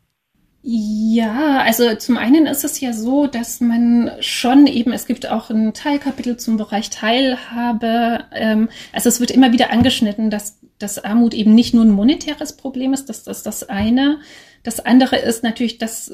Ja, 0.62 1.58
also 1.58 1.94
zum 1.96 2.16
einen 2.16 2.46
ist 2.46 2.64
es 2.64 2.80
ja 2.80 2.94
so, 2.94 3.26
dass 3.26 3.60
man 3.60 4.10
schon 4.20 4.66
eben, 4.66 4.94
es 4.94 5.04
gibt 5.04 5.28
auch 5.28 5.50
ein 5.50 5.74
Teilkapitel 5.74 6.38
zum 6.38 6.56
Bereich 6.56 6.88
Teilhabe. 6.88 8.24
Ähm, 8.32 8.70
also 8.94 9.10
es 9.10 9.20
wird 9.20 9.30
immer 9.30 9.52
wieder 9.52 9.70
angeschnitten, 9.70 10.30
dass, 10.30 10.58
dass 10.78 11.04
Armut 11.04 11.34
eben 11.34 11.54
nicht 11.54 11.74
nur 11.74 11.84
ein 11.84 11.90
monetäres 11.90 12.56
Problem 12.56 12.94
ist, 12.94 13.10
dass 13.10 13.24
das 13.24 13.42
das 13.42 13.68
eine 13.68 14.20
das 14.64 14.80
andere 14.80 15.16
ist 15.16 15.42
natürlich, 15.42 15.76
dass 15.76 16.10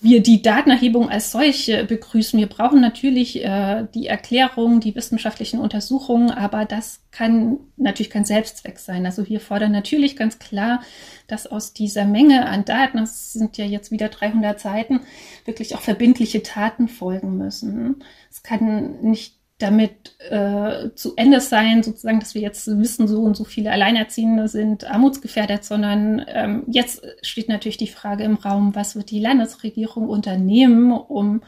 wir 0.00 0.22
die 0.22 0.40
Datenerhebung 0.40 1.10
als 1.10 1.32
solche 1.32 1.84
begrüßen. 1.84 2.40
Wir 2.40 2.48
brauchen 2.48 2.80
natürlich 2.80 3.44
äh, 3.44 3.86
die 3.94 4.06
Erklärung, 4.06 4.80
die 4.80 4.94
wissenschaftlichen 4.94 5.60
Untersuchungen, 5.60 6.30
aber 6.30 6.64
das 6.64 7.02
kann 7.10 7.58
natürlich 7.76 8.08
kein 8.08 8.24
Selbstzweck 8.24 8.78
sein. 8.78 9.04
Also 9.04 9.28
wir 9.28 9.38
fordern 9.38 9.72
natürlich 9.72 10.16
ganz 10.16 10.38
klar, 10.38 10.82
dass 11.26 11.46
aus 11.46 11.74
dieser 11.74 12.06
Menge 12.06 12.46
an 12.46 12.64
Daten, 12.64 12.96
das 12.96 13.34
sind 13.34 13.58
ja 13.58 13.66
jetzt 13.66 13.90
wieder 13.90 14.08
300 14.08 14.58
Seiten, 14.58 15.00
wirklich 15.44 15.74
auch 15.74 15.82
verbindliche 15.82 16.42
Taten 16.42 16.88
folgen 16.88 17.36
müssen. 17.36 18.02
Es 18.30 18.42
kann 18.42 19.02
nicht 19.02 19.39
damit 19.62 20.16
äh, 20.30 20.90
zu 20.94 21.14
Ende 21.16 21.40
sein, 21.40 21.82
sozusagen, 21.82 22.20
dass 22.20 22.34
wir 22.34 22.42
jetzt 22.42 22.66
wissen, 22.66 23.06
so 23.06 23.22
und 23.22 23.36
so 23.36 23.44
viele 23.44 23.70
Alleinerziehende 23.70 24.48
sind 24.48 24.84
armutsgefährdet, 24.84 25.64
sondern 25.64 26.24
ähm, 26.28 26.64
jetzt 26.66 27.02
steht 27.22 27.48
natürlich 27.48 27.76
die 27.76 27.86
Frage 27.86 28.24
im 28.24 28.34
Raum, 28.34 28.74
was 28.74 28.96
wird 28.96 29.10
die 29.10 29.20
Landesregierung 29.20 30.08
unternehmen, 30.08 30.92
um 30.92 31.42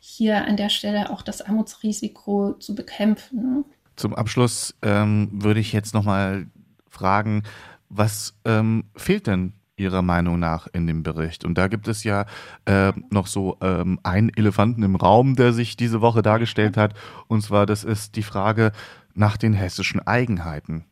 hier 0.00 0.44
an 0.44 0.56
der 0.56 0.68
Stelle 0.68 1.10
auch 1.10 1.22
das 1.22 1.42
Armutsrisiko 1.42 2.54
zu 2.54 2.74
bekämpfen. 2.74 3.64
Zum 3.96 4.14
Abschluss 4.14 4.74
ähm, 4.82 5.28
würde 5.32 5.60
ich 5.60 5.72
jetzt 5.72 5.94
nochmal 5.94 6.46
fragen, 6.88 7.42
was 7.88 8.34
ähm, 8.44 8.84
fehlt 8.94 9.26
denn 9.26 9.52
Ihrer 9.76 10.02
Meinung 10.02 10.38
nach 10.38 10.66
in 10.72 10.86
dem 10.86 11.02
Bericht? 11.02 11.44
Und 11.44 11.58
da 11.58 11.68
gibt 11.68 11.88
es 11.88 12.04
ja 12.04 12.26
äh, 12.64 12.92
noch 13.10 13.26
so 13.26 13.58
ähm, 13.60 14.00
einen 14.02 14.30
Elefanten 14.30 14.82
im 14.82 14.96
Raum, 14.96 15.36
der 15.36 15.52
sich 15.52 15.76
diese 15.76 16.00
Woche 16.00 16.22
dargestellt 16.22 16.76
hat. 16.76 16.94
Und 17.28 17.42
zwar, 17.42 17.66
das 17.66 17.84
ist 17.84 18.16
die 18.16 18.22
Frage 18.22 18.72
nach 19.14 19.36
den 19.36 19.52
hessischen 19.52 20.06
Eigenheiten. 20.06 20.84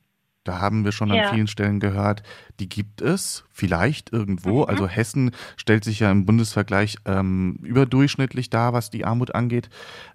Da 0.45 0.61
haben 0.61 0.85
wir 0.85 0.93
schon 0.93 1.13
ja. 1.13 1.25
an 1.25 1.35
vielen 1.35 1.47
Stellen 1.47 1.81
gehört, 1.81 2.23
die 2.61 2.69
gibt 2.69 3.01
es 3.01 3.45
vielleicht 3.51 4.13
irgendwo. 4.13 4.63
Mhm. 4.63 4.69
Also 4.69 4.87
Hessen 4.87 5.31
stellt 5.57 5.85
sich 5.85 6.01
ja 6.01 6.11
im 6.11 6.27
Bundesvergleich 6.27 6.97
ähm, 7.07 7.59
überdurchschnittlich 7.63 8.51
dar, 8.51 8.75
was 8.75 8.91
die 8.91 9.07
Armut 9.07 9.35
angeht. 9.35 9.71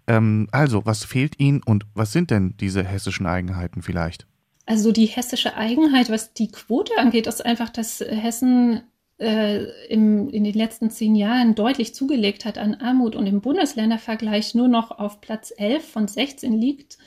Ähm, 0.06 0.48
also, 0.52 0.86
was 0.86 1.04
fehlt 1.04 1.40
Ihnen 1.40 1.64
und 1.64 1.88
was 1.96 2.12
sind 2.12 2.30
denn 2.30 2.56
diese 2.58 2.84
hessischen 2.84 3.26
Eigenheiten 3.26 3.82
vielleicht? 3.82 4.28
Also 4.70 4.92
die 4.92 5.08
hessische 5.08 5.56
Eigenheit, 5.56 6.12
was 6.12 6.34
die 6.34 6.52
Quote 6.52 6.96
angeht, 7.00 7.26
ist 7.26 7.44
einfach, 7.44 7.70
dass 7.70 8.02
Hessen 8.02 8.84
äh, 9.18 9.64
im, 9.88 10.30
in 10.30 10.44
den 10.44 10.54
letzten 10.54 10.92
zehn 10.92 11.16
Jahren 11.16 11.56
deutlich 11.56 11.96
zugelegt 11.96 12.46
hat 12.46 12.60
an 12.60 12.76
Armut 12.76 13.16
und 13.16 13.26
im 13.26 13.42
Bundesländervergleich 13.42 14.54
nur 14.54 14.68
noch 14.68 14.92
auf 14.92 15.22
Platz 15.22 15.52
11 15.58 15.92
von 15.92 16.08
16 16.08 16.54
liegt 16.54 17.00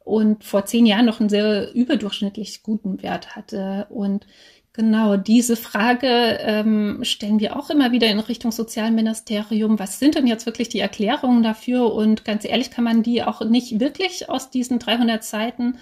und 0.00 0.44
vor 0.44 0.66
zehn 0.66 0.84
Jahren 0.84 1.06
noch 1.06 1.18
einen 1.18 1.30
sehr 1.30 1.72
überdurchschnittlich 1.72 2.62
guten 2.62 3.02
Wert 3.02 3.36
hatte. 3.36 3.86
Und 3.88 4.26
Genau, 4.74 5.18
diese 5.18 5.56
Frage 5.56 6.08
ähm, 6.40 7.00
stellen 7.02 7.40
wir 7.40 7.58
auch 7.58 7.68
immer 7.68 7.92
wieder 7.92 8.06
in 8.06 8.20
Richtung 8.20 8.52
Sozialministerium. 8.52 9.78
Was 9.78 9.98
sind 9.98 10.14
denn 10.14 10.26
jetzt 10.26 10.46
wirklich 10.46 10.70
die 10.70 10.78
Erklärungen 10.80 11.42
dafür? 11.42 11.92
Und 11.92 12.24
ganz 12.24 12.46
ehrlich 12.46 12.70
kann 12.70 12.84
man 12.84 13.02
die 13.02 13.22
auch 13.22 13.42
nicht 13.42 13.80
wirklich 13.80 14.30
aus 14.30 14.48
diesen 14.48 14.78
300 14.78 15.22
Seiten 15.22 15.76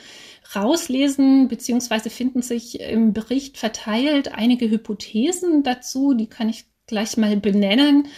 rauslesen, 0.57 1.47
beziehungsweise 1.47 2.11
finden 2.11 2.43
sich 2.43 2.81
im 2.81 3.13
Bericht 3.13 3.59
verteilt 3.59 4.35
einige 4.35 4.69
Hypothesen 4.69 5.63
dazu, 5.63 6.13
die 6.15 6.27
kann 6.27 6.49
ich 6.49 6.65
gleich 6.89 7.17
mal 7.17 7.37
benennen. 7.37 8.09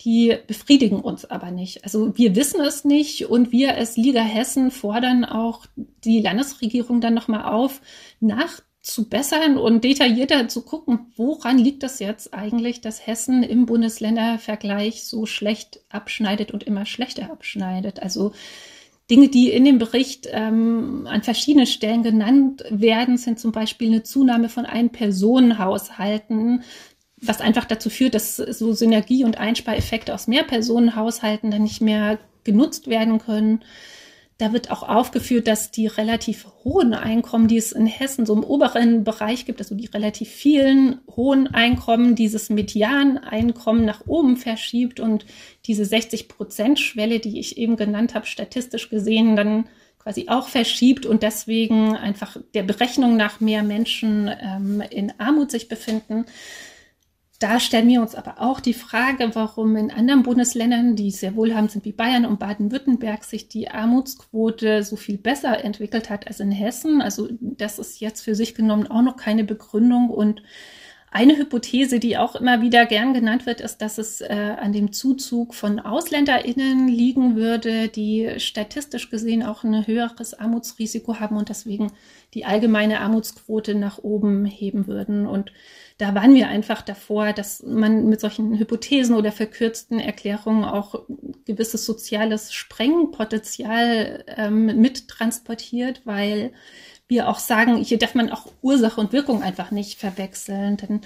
Die 0.00 0.36
befriedigen 0.46 1.00
uns 1.00 1.26
aber 1.26 1.50
nicht. 1.50 1.84
Also 1.84 2.16
wir 2.16 2.34
wissen 2.34 2.60
es 2.62 2.84
nicht 2.84 3.26
und 3.26 3.52
wir 3.52 3.76
als 3.76 3.96
Liga 3.98 4.22
Hessen 4.22 4.70
fordern 4.70 5.26
auch 5.26 5.66
die 5.76 6.20
Landesregierung 6.20 7.02
dann 7.02 7.14
nochmal 7.14 7.44
auf, 7.52 7.82
nach 8.18 8.62
zu 8.82 9.08
bessern 9.08 9.56
und 9.58 9.84
detaillierter 9.84 10.48
zu 10.48 10.62
gucken, 10.62 11.12
woran 11.16 11.56
liegt 11.56 11.84
das 11.84 12.00
jetzt 12.00 12.34
eigentlich, 12.34 12.80
dass 12.80 13.06
Hessen 13.06 13.44
im 13.44 13.64
Bundesländervergleich 13.64 15.04
so 15.04 15.24
schlecht 15.24 15.80
abschneidet 15.88 16.50
und 16.50 16.64
immer 16.64 16.84
schlechter 16.84 17.30
abschneidet. 17.30 18.02
Also 18.02 18.32
Dinge, 19.08 19.28
die 19.28 19.50
in 19.50 19.64
dem 19.64 19.78
Bericht 19.78 20.28
ähm, 20.32 21.06
an 21.08 21.22
verschiedenen 21.22 21.66
Stellen 21.66 22.02
genannt 22.02 22.64
werden, 22.70 23.16
sind 23.18 23.38
zum 23.38 23.52
Beispiel 23.52 23.88
eine 23.88 24.02
Zunahme 24.02 24.48
von 24.48 24.66
Ein-Personen-Haushalten, 24.66 26.64
was 27.18 27.40
einfach 27.40 27.64
dazu 27.64 27.88
führt, 27.88 28.14
dass 28.14 28.36
so 28.36 28.72
Synergie- 28.72 29.24
und 29.24 29.38
Einspareffekte 29.38 30.12
aus 30.12 30.26
Mehrpersonenhaushalten 30.26 31.52
dann 31.52 31.62
nicht 31.62 31.80
mehr 31.80 32.18
genutzt 32.42 32.88
werden 32.88 33.18
können. 33.18 33.60
Da 34.38 34.52
wird 34.52 34.70
auch 34.70 34.82
aufgeführt, 34.82 35.46
dass 35.46 35.70
die 35.70 35.86
relativ 35.86 36.46
hohen 36.64 36.94
Einkommen, 36.94 37.48
die 37.48 37.58
es 37.58 37.72
in 37.72 37.86
Hessen 37.86 38.26
so 38.26 38.34
im 38.34 38.42
oberen 38.42 39.04
Bereich 39.04 39.44
gibt, 39.44 39.60
also 39.60 39.74
die 39.74 39.86
relativ 39.86 40.28
vielen 40.28 41.00
hohen 41.14 41.48
Einkommen, 41.48 42.14
dieses 42.14 42.50
Medianeinkommen 42.50 43.84
nach 43.84 44.06
oben 44.06 44.36
verschiebt 44.36 45.00
und 45.00 45.26
diese 45.66 45.84
60-Prozent-Schwelle, 45.84 47.20
die 47.20 47.38
ich 47.38 47.56
eben 47.58 47.76
genannt 47.76 48.14
habe, 48.14 48.26
statistisch 48.26 48.88
gesehen 48.88 49.36
dann 49.36 49.68
quasi 50.02 50.28
auch 50.28 50.48
verschiebt 50.48 51.06
und 51.06 51.22
deswegen 51.22 51.94
einfach 51.94 52.36
der 52.54 52.64
Berechnung 52.64 53.16
nach 53.16 53.40
mehr 53.40 53.62
Menschen 53.62 54.28
ähm, 54.28 54.82
in 54.90 55.12
Armut 55.18 55.50
sich 55.50 55.68
befinden. 55.68 56.24
Da 57.42 57.58
stellen 57.58 57.88
wir 57.88 58.00
uns 58.00 58.14
aber 58.14 58.40
auch 58.40 58.60
die 58.60 58.72
Frage, 58.72 59.30
warum 59.32 59.74
in 59.74 59.90
anderen 59.90 60.22
Bundesländern, 60.22 60.94
die 60.94 61.10
sehr 61.10 61.34
wohlhabend 61.34 61.72
sind 61.72 61.84
wie 61.84 61.90
Bayern 61.90 62.24
und 62.24 62.38
Baden-Württemberg, 62.38 63.24
sich 63.24 63.48
die 63.48 63.68
Armutsquote 63.68 64.84
so 64.84 64.94
viel 64.94 65.18
besser 65.18 65.64
entwickelt 65.64 66.08
hat 66.08 66.28
als 66.28 66.38
in 66.38 66.52
Hessen. 66.52 67.02
Also 67.02 67.28
das 67.40 67.80
ist 67.80 67.98
jetzt 67.98 68.20
für 68.20 68.36
sich 68.36 68.54
genommen 68.54 68.86
auch 68.86 69.02
noch 69.02 69.16
keine 69.16 69.42
Begründung. 69.42 70.08
Und 70.08 70.44
eine 71.10 71.36
Hypothese, 71.36 71.98
die 71.98 72.16
auch 72.16 72.36
immer 72.36 72.62
wieder 72.62 72.86
gern 72.86 73.12
genannt 73.12 73.44
wird, 73.44 73.60
ist, 73.60 73.78
dass 73.78 73.98
es 73.98 74.20
äh, 74.20 74.54
an 74.60 74.72
dem 74.72 74.92
Zuzug 74.92 75.52
von 75.52 75.80
AusländerInnen 75.80 76.86
liegen 76.86 77.34
würde, 77.34 77.88
die 77.88 78.34
statistisch 78.38 79.10
gesehen 79.10 79.42
auch 79.42 79.64
ein 79.64 79.84
höheres 79.84 80.32
Armutsrisiko 80.32 81.18
haben 81.18 81.36
und 81.36 81.48
deswegen 81.48 81.90
die 82.34 82.44
allgemeine 82.44 83.00
Armutsquote 83.00 83.74
nach 83.74 83.98
oben 83.98 84.44
heben 84.44 84.86
würden. 84.86 85.26
Und 85.26 85.52
da 86.02 86.16
waren 86.16 86.34
wir 86.34 86.48
einfach 86.48 86.82
davor, 86.82 87.32
dass 87.32 87.62
man 87.62 88.08
mit 88.08 88.20
solchen 88.20 88.58
Hypothesen 88.58 89.14
oder 89.14 89.30
verkürzten 89.30 90.00
Erklärungen 90.00 90.64
auch 90.64 91.04
gewisses 91.44 91.86
soziales 91.86 92.52
Sprengpotenzial 92.52 94.24
ähm, 94.26 94.80
mittransportiert, 94.80 96.02
weil 96.04 96.52
wir 97.06 97.28
auch 97.28 97.38
sagen, 97.38 97.76
hier 97.76 97.98
darf 97.98 98.16
man 98.16 98.32
auch 98.32 98.48
Ursache 98.62 99.00
und 99.00 99.12
Wirkung 99.12 99.44
einfach 99.44 99.70
nicht 99.70 100.00
verwechseln. 100.00 100.76
Denn 100.76 101.02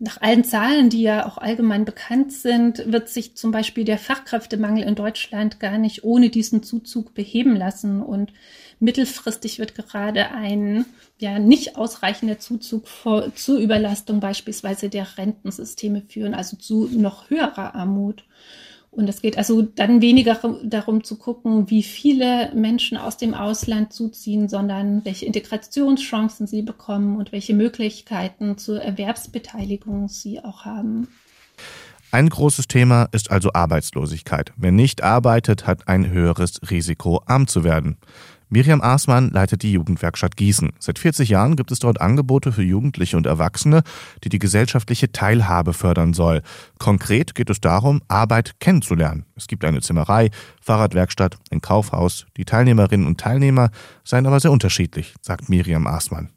nach 0.00 0.20
allen 0.20 0.44
Zahlen, 0.44 0.90
die 0.90 1.02
ja 1.02 1.26
auch 1.26 1.38
allgemein 1.38 1.84
bekannt 1.84 2.32
sind, 2.32 2.92
wird 2.92 3.08
sich 3.08 3.34
zum 3.34 3.50
Beispiel 3.50 3.84
der 3.84 3.98
Fachkräftemangel 3.98 4.84
in 4.84 4.94
Deutschland 4.94 5.58
gar 5.58 5.76
nicht 5.76 6.04
ohne 6.04 6.30
diesen 6.30 6.62
Zuzug 6.62 7.14
beheben 7.14 7.56
lassen. 7.56 8.00
Und 8.00 8.32
mittelfristig 8.78 9.58
wird 9.58 9.74
gerade 9.74 10.30
ein 10.30 10.84
ja 11.18 11.40
nicht 11.40 11.76
ausreichender 11.76 12.38
Zuzug 12.38 12.86
vor, 12.86 13.34
zu 13.34 13.60
Überlastung 13.60 14.20
beispielsweise 14.20 14.88
der 14.88 15.18
Rentensysteme 15.18 16.02
führen, 16.02 16.34
also 16.34 16.56
zu 16.56 16.88
noch 16.92 17.28
höherer 17.28 17.74
Armut. 17.74 18.22
Und 18.98 19.08
es 19.08 19.22
geht 19.22 19.38
also 19.38 19.62
dann 19.62 20.02
weniger 20.02 20.40
darum 20.64 21.04
zu 21.04 21.18
gucken, 21.18 21.70
wie 21.70 21.84
viele 21.84 22.52
Menschen 22.52 22.98
aus 22.98 23.16
dem 23.16 23.32
Ausland 23.32 23.92
zuziehen, 23.92 24.48
sondern 24.48 25.04
welche 25.04 25.24
Integrationschancen 25.24 26.48
sie 26.48 26.62
bekommen 26.62 27.16
und 27.16 27.30
welche 27.30 27.54
Möglichkeiten 27.54 28.58
zur 28.58 28.82
Erwerbsbeteiligung 28.82 30.08
sie 30.08 30.42
auch 30.42 30.64
haben. 30.64 31.06
Ein 32.10 32.28
großes 32.28 32.66
Thema 32.66 33.08
ist 33.12 33.30
also 33.30 33.52
Arbeitslosigkeit. 33.52 34.52
Wer 34.56 34.72
nicht 34.72 35.04
arbeitet, 35.04 35.68
hat 35.68 35.86
ein 35.86 36.10
höheres 36.10 36.60
Risiko, 36.68 37.22
arm 37.24 37.46
zu 37.46 37.62
werden. 37.62 37.98
Miriam 38.50 38.80
Aßmann 38.80 39.30
leitet 39.30 39.62
die 39.62 39.72
Jugendwerkstatt 39.72 40.36
Gießen. 40.36 40.70
Seit 40.78 40.98
40 40.98 41.28
Jahren 41.28 41.56
gibt 41.56 41.70
es 41.70 41.80
dort 41.80 42.00
Angebote 42.00 42.52
für 42.52 42.62
Jugendliche 42.62 43.16
und 43.16 43.26
Erwachsene, 43.26 43.82
die 44.24 44.30
die 44.30 44.38
gesellschaftliche 44.38 45.12
Teilhabe 45.12 45.74
fördern 45.74 46.14
soll. 46.14 46.42
Konkret 46.78 47.34
geht 47.34 47.50
es 47.50 47.60
darum, 47.60 48.00
Arbeit 48.08 48.58
kennenzulernen. 48.60 49.26
Es 49.36 49.48
gibt 49.48 49.64
eine 49.64 49.80
Zimmerei, 49.82 50.30
Fahrradwerkstatt, 50.62 51.38
ein 51.50 51.60
Kaufhaus. 51.60 52.26
Die 52.36 52.44
Teilnehmerinnen 52.44 53.06
und 53.06 53.20
Teilnehmer 53.20 53.70
seien 54.04 54.26
aber 54.26 54.40
sehr 54.40 54.52
unterschiedlich, 54.52 55.14
sagt 55.20 55.48
Miriam 55.48 55.86
Aßmann. 55.86 56.30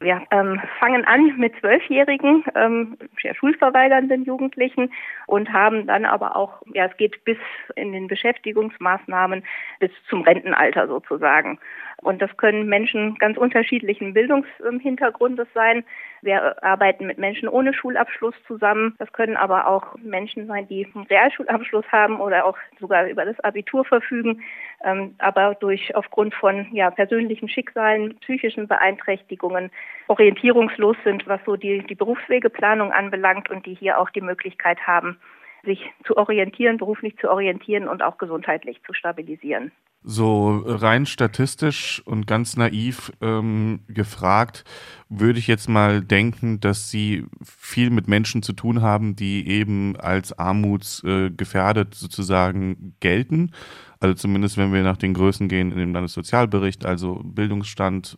Wir 0.00 0.22
ähm, 0.30 0.60
fangen 0.78 1.04
an 1.04 1.36
mit 1.38 1.54
zwölfjährigen, 1.60 2.44
ähm, 2.54 2.98
schulverweigernden 3.38 4.24
Jugendlichen 4.24 4.92
und 5.26 5.52
haben 5.52 5.86
dann 5.86 6.04
aber 6.04 6.36
auch, 6.36 6.62
ja, 6.74 6.86
es 6.86 6.96
geht 6.96 7.24
bis 7.24 7.38
in 7.76 7.92
den 7.92 8.06
Beschäftigungsmaßnahmen 8.06 9.44
bis 9.80 9.90
zum 10.08 10.22
Rentenalter 10.22 10.86
sozusagen. 10.86 11.58
Und 12.02 12.20
das 12.20 12.36
können 12.36 12.66
Menschen 12.66 13.16
ganz 13.16 13.38
unterschiedlichen 13.38 14.12
Bildungshintergrundes 14.12 15.48
sein. 15.54 15.84
Wir 16.26 16.60
arbeiten 16.64 17.06
mit 17.06 17.18
Menschen 17.18 17.48
ohne 17.48 17.72
Schulabschluss 17.72 18.34
zusammen. 18.48 18.96
Das 18.98 19.12
können 19.12 19.36
aber 19.36 19.68
auch 19.68 19.94
Menschen 20.02 20.48
sein, 20.48 20.66
die 20.66 20.84
einen 20.84 21.06
Realschulabschluss 21.06 21.84
haben 21.92 22.20
oder 22.20 22.44
auch 22.46 22.58
sogar 22.80 23.06
über 23.06 23.24
das 23.24 23.38
Abitur 23.44 23.84
verfügen, 23.84 24.42
ähm, 24.84 25.14
aber 25.18 25.54
durch 25.54 25.94
aufgrund 25.94 26.34
von 26.34 26.66
ja, 26.72 26.90
persönlichen 26.90 27.48
Schicksalen, 27.48 28.18
psychischen 28.18 28.66
Beeinträchtigungen 28.66 29.70
orientierungslos 30.08 30.96
sind, 31.04 31.28
was 31.28 31.40
so 31.46 31.54
die, 31.54 31.86
die 31.86 31.94
Berufswegeplanung 31.94 32.90
anbelangt 32.90 33.48
und 33.48 33.64
die 33.64 33.74
hier 33.74 34.00
auch 34.00 34.10
die 34.10 34.20
Möglichkeit 34.20 34.84
haben, 34.84 35.20
sich 35.62 35.80
zu 36.04 36.16
orientieren, 36.16 36.76
beruflich 36.76 37.16
zu 37.18 37.30
orientieren 37.30 37.86
und 37.86 38.02
auch 38.02 38.18
gesundheitlich 38.18 38.82
zu 38.82 38.92
stabilisieren. 38.92 39.70
So 40.02 40.62
rein 40.64 41.04
statistisch 41.04 42.00
und 42.04 42.28
ganz 42.28 42.56
naiv 42.56 43.10
ähm, 43.20 43.80
gefragt, 43.88 44.64
würde 45.08 45.40
ich 45.40 45.48
jetzt 45.48 45.68
mal 45.68 46.00
denken, 46.00 46.60
dass 46.60 46.90
Sie 46.90 47.24
viel 47.44 47.90
mit 47.90 48.06
Menschen 48.06 48.42
zu 48.42 48.52
tun 48.52 48.82
haben, 48.82 49.16
die 49.16 49.48
eben 49.48 49.96
als 49.96 50.38
armutsgefährdet 50.38 51.94
äh, 51.94 51.96
sozusagen 51.96 52.94
gelten. 53.00 53.50
Also 53.98 54.14
zumindest 54.14 54.58
wenn 54.58 54.72
wir 54.72 54.82
nach 54.82 54.96
den 54.96 55.14
Größen 55.14 55.48
gehen 55.48 55.72
in 55.72 55.78
dem 55.78 55.92
Landessozialbericht, 55.92 56.84
also 56.84 57.20
Bildungsstand 57.24 58.16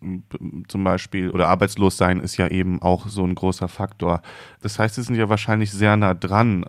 zum 0.68 0.84
Beispiel 0.84 1.30
oder 1.30 1.48
Arbeitslossein 1.48 2.20
ist 2.20 2.36
ja 2.36 2.48
eben 2.48 2.82
auch 2.82 3.08
so 3.08 3.24
ein 3.24 3.34
großer 3.34 3.68
Faktor. 3.68 4.20
Das 4.60 4.78
heißt, 4.78 4.96
Sie 4.96 5.02
sind 5.02 5.14
ja 5.14 5.28
wahrscheinlich 5.28 5.70
sehr 5.70 5.96
nah 5.96 6.14
dran 6.14 6.66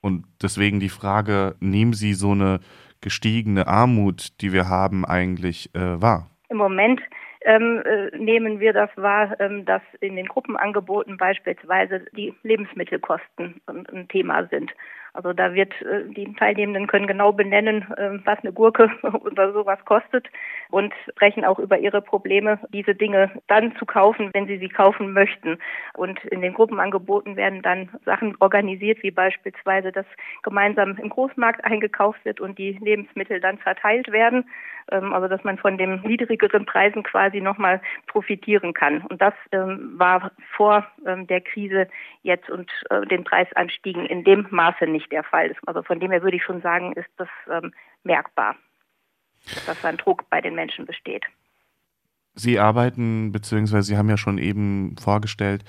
und 0.00 0.24
deswegen 0.40 0.80
die 0.80 0.88
Frage, 0.88 1.56
nehmen 1.60 1.92
Sie 1.92 2.14
so 2.14 2.32
eine 2.32 2.60
gestiegene 3.02 3.66
Armut, 3.66 4.40
die 4.40 4.52
wir 4.52 4.68
haben, 4.68 5.04
eigentlich 5.04 5.74
äh, 5.74 6.00
wahr? 6.00 6.30
Im 6.48 6.56
Moment 6.56 7.00
ähm, 7.44 7.82
äh, 7.84 8.16
nehmen 8.16 8.60
wir 8.60 8.72
das 8.72 8.90
wahr, 8.96 9.38
ähm, 9.40 9.64
dass 9.64 9.82
in 10.00 10.16
den 10.16 10.26
Gruppenangeboten 10.26 11.16
beispielsweise 11.16 12.06
die 12.16 12.34
Lebensmittelkosten 12.42 13.60
ein, 13.66 13.86
ein 13.86 14.08
Thema 14.08 14.46
sind. 14.46 14.72
Also 15.14 15.32
da 15.34 15.52
wird, 15.54 15.72
äh, 15.82 16.04
die 16.08 16.32
Teilnehmenden 16.34 16.86
können 16.86 17.06
genau 17.06 17.32
benennen, 17.32 17.82
äh, 17.96 18.18
was 18.24 18.38
eine 18.38 18.52
Gurke 18.52 18.90
oder 19.24 19.52
sowas 19.52 19.78
kostet 19.84 20.26
und 20.70 20.94
sprechen 21.10 21.44
auch 21.44 21.58
über 21.58 21.78
ihre 21.78 22.00
Probleme, 22.00 22.58
diese 22.72 22.94
Dinge 22.94 23.30
dann 23.46 23.76
zu 23.76 23.84
kaufen, 23.84 24.30
wenn 24.32 24.46
sie 24.46 24.56
sie 24.56 24.70
kaufen 24.70 25.12
möchten. 25.12 25.58
Und 25.94 26.24
in 26.26 26.40
den 26.40 26.54
Gruppenangeboten 26.54 27.36
werden 27.36 27.60
dann 27.60 27.90
Sachen 28.06 28.36
organisiert, 28.40 29.02
wie 29.02 29.10
beispielsweise, 29.10 29.92
dass 29.92 30.06
gemeinsam 30.42 30.96
im 30.96 31.10
Großmarkt 31.10 31.64
eingekauft 31.64 32.24
wird 32.24 32.40
und 32.40 32.58
die 32.58 32.78
Lebensmittel 32.80 33.40
dann 33.40 33.58
verteilt 33.58 34.10
werden. 34.12 34.44
Ähm, 34.90 35.12
also 35.12 35.28
dass 35.28 35.44
man 35.44 35.58
von 35.58 35.78
den 35.78 36.00
niedrigeren 36.02 36.66
Preisen 36.66 37.02
quasi 37.02 37.40
nochmal 37.40 37.80
profitieren 38.06 38.74
kann. 38.74 39.02
Und 39.08 39.20
das 39.20 39.34
ähm, 39.52 39.94
war 39.96 40.32
vor 40.56 40.86
ähm, 41.06 41.26
der 41.26 41.40
Krise 41.40 41.88
jetzt 42.22 42.50
und 42.50 42.70
äh, 42.90 43.06
den 43.06 43.24
Preisanstiegen 43.24 44.06
in 44.06 44.24
dem 44.24 44.46
Maße 44.50 44.86
nicht 44.86 45.01
der 45.10 45.24
Fall. 45.24 45.54
Also 45.66 45.82
von 45.82 46.00
dem 46.00 46.10
her 46.10 46.22
würde 46.22 46.36
ich 46.36 46.44
schon 46.44 46.60
sagen, 46.62 46.92
ist 46.92 47.10
das 47.16 47.28
merkbar, 48.04 48.56
dass 49.66 49.84
ein 49.84 49.96
Druck 49.96 50.28
bei 50.30 50.40
den 50.40 50.54
Menschen 50.54 50.86
besteht. 50.86 51.24
Sie 52.34 52.58
arbeiten, 52.58 53.32
beziehungsweise 53.32 53.88
Sie 53.88 53.96
haben 53.96 54.08
ja 54.08 54.16
schon 54.16 54.38
eben 54.38 54.96
vorgestellt, 54.98 55.64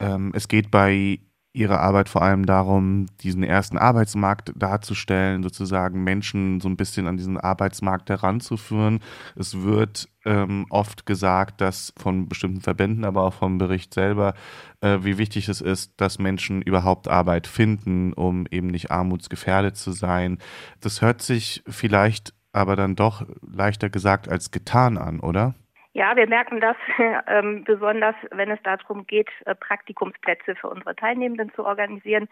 Ähm, 0.00 0.30
es 0.32 0.46
geht 0.46 0.70
bei 0.70 1.18
ihrer 1.52 1.80
Arbeit 1.80 2.08
vor 2.08 2.22
allem 2.22 2.46
darum, 2.46 3.06
diesen 3.20 3.42
ersten 3.42 3.78
Arbeitsmarkt 3.78 4.52
darzustellen, 4.54 5.42
sozusagen 5.42 6.04
Menschen 6.04 6.60
so 6.60 6.68
ein 6.68 6.76
bisschen 6.76 7.06
an 7.06 7.16
diesen 7.16 7.38
Arbeitsmarkt 7.38 8.10
heranzuführen. 8.10 9.00
Es 9.34 9.62
wird 9.62 10.08
ähm, 10.24 10.66
oft 10.70 11.06
gesagt, 11.06 11.60
dass 11.60 11.92
von 11.96 12.28
bestimmten 12.28 12.60
Verbänden, 12.60 13.04
aber 13.04 13.22
auch 13.22 13.34
vom 13.34 13.58
Bericht 13.58 13.94
selber, 13.94 14.34
äh, 14.80 14.98
wie 15.02 15.18
wichtig 15.18 15.48
es 15.48 15.60
ist, 15.60 15.92
dass 15.96 16.18
Menschen 16.18 16.62
überhaupt 16.62 17.08
Arbeit 17.08 17.46
finden, 17.46 18.12
um 18.12 18.46
eben 18.50 18.68
nicht 18.68 18.90
armutsgefährdet 18.90 19.76
zu 19.76 19.92
sein. 19.92 20.38
Das 20.80 21.00
hört 21.02 21.22
sich 21.22 21.62
vielleicht 21.66 22.34
aber 22.52 22.76
dann 22.76 22.96
doch 22.96 23.26
leichter 23.40 23.90
gesagt 23.90 24.28
als 24.28 24.50
getan 24.50 24.98
an, 24.98 25.20
oder? 25.20 25.54
Ja, 25.98 26.14
wir 26.14 26.28
merken 26.28 26.60
das 26.60 26.76
ähm, 27.26 27.64
besonders, 27.64 28.14
wenn 28.30 28.52
es 28.52 28.62
darum 28.62 29.04
geht, 29.08 29.28
äh, 29.46 29.54
Praktikumsplätze 29.56 30.54
für 30.54 30.68
unsere 30.68 30.94
Teilnehmenden 30.94 31.52
zu 31.54 31.66
organisieren. 31.66 32.28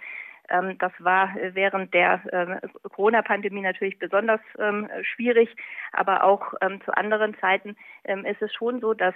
Ähm, 0.48 0.78
das 0.78 0.92
war 0.98 1.34
während 1.52 1.92
der 1.94 2.20
ähm, 2.32 2.58
Corona-Pandemie 2.82 3.62
natürlich 3.62 3.98
besonders 3.98 4.40
ähm, 4.58 4.88
schwierig, 5.02 5.54
aber 5.92 6.24
auch 6.24 6.54
zu 6.84 6.96
anderen 6.96 7.36
Zeiten 7.38 7.76
ist 8.04 8.42
es 8.42 8.52
schon 8.54 8.80
so, 8.80 8.94
dass 8.94 9.14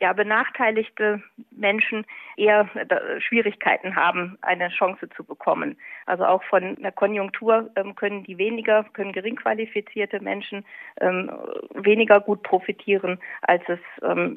ja 0.00 0.12
benachteiligte 0.12 1.22
Menschen 1.50 2.06
eher 2.36 2.68
äh, 2.74 3.20
Schwierigkeiten 3.20 3.96
haben, 3.96 4.38
eine 4.42 4.68
Chance 4.68 5.08
zu 5.10 5.24
bekommen. 5.24 5.76
Also 6.06 6.24
auch 6.24 6.42
von 6.44 6.76
der 6.76 6.92
Konjunktur 6.92 7.70
können 7.96 8.24
die 8.24 8.38
weniger, 8.38 8.84
können 8.92 9.12
gering 9.12 9.36
qualifizierte 9.36 10.20
Menschen 10.20 10.64
weniger 11.00 12.20
gut 12.20 12.42
profitieren, 12.42 13.18
als 13.42 13.62
es 13.68 13.80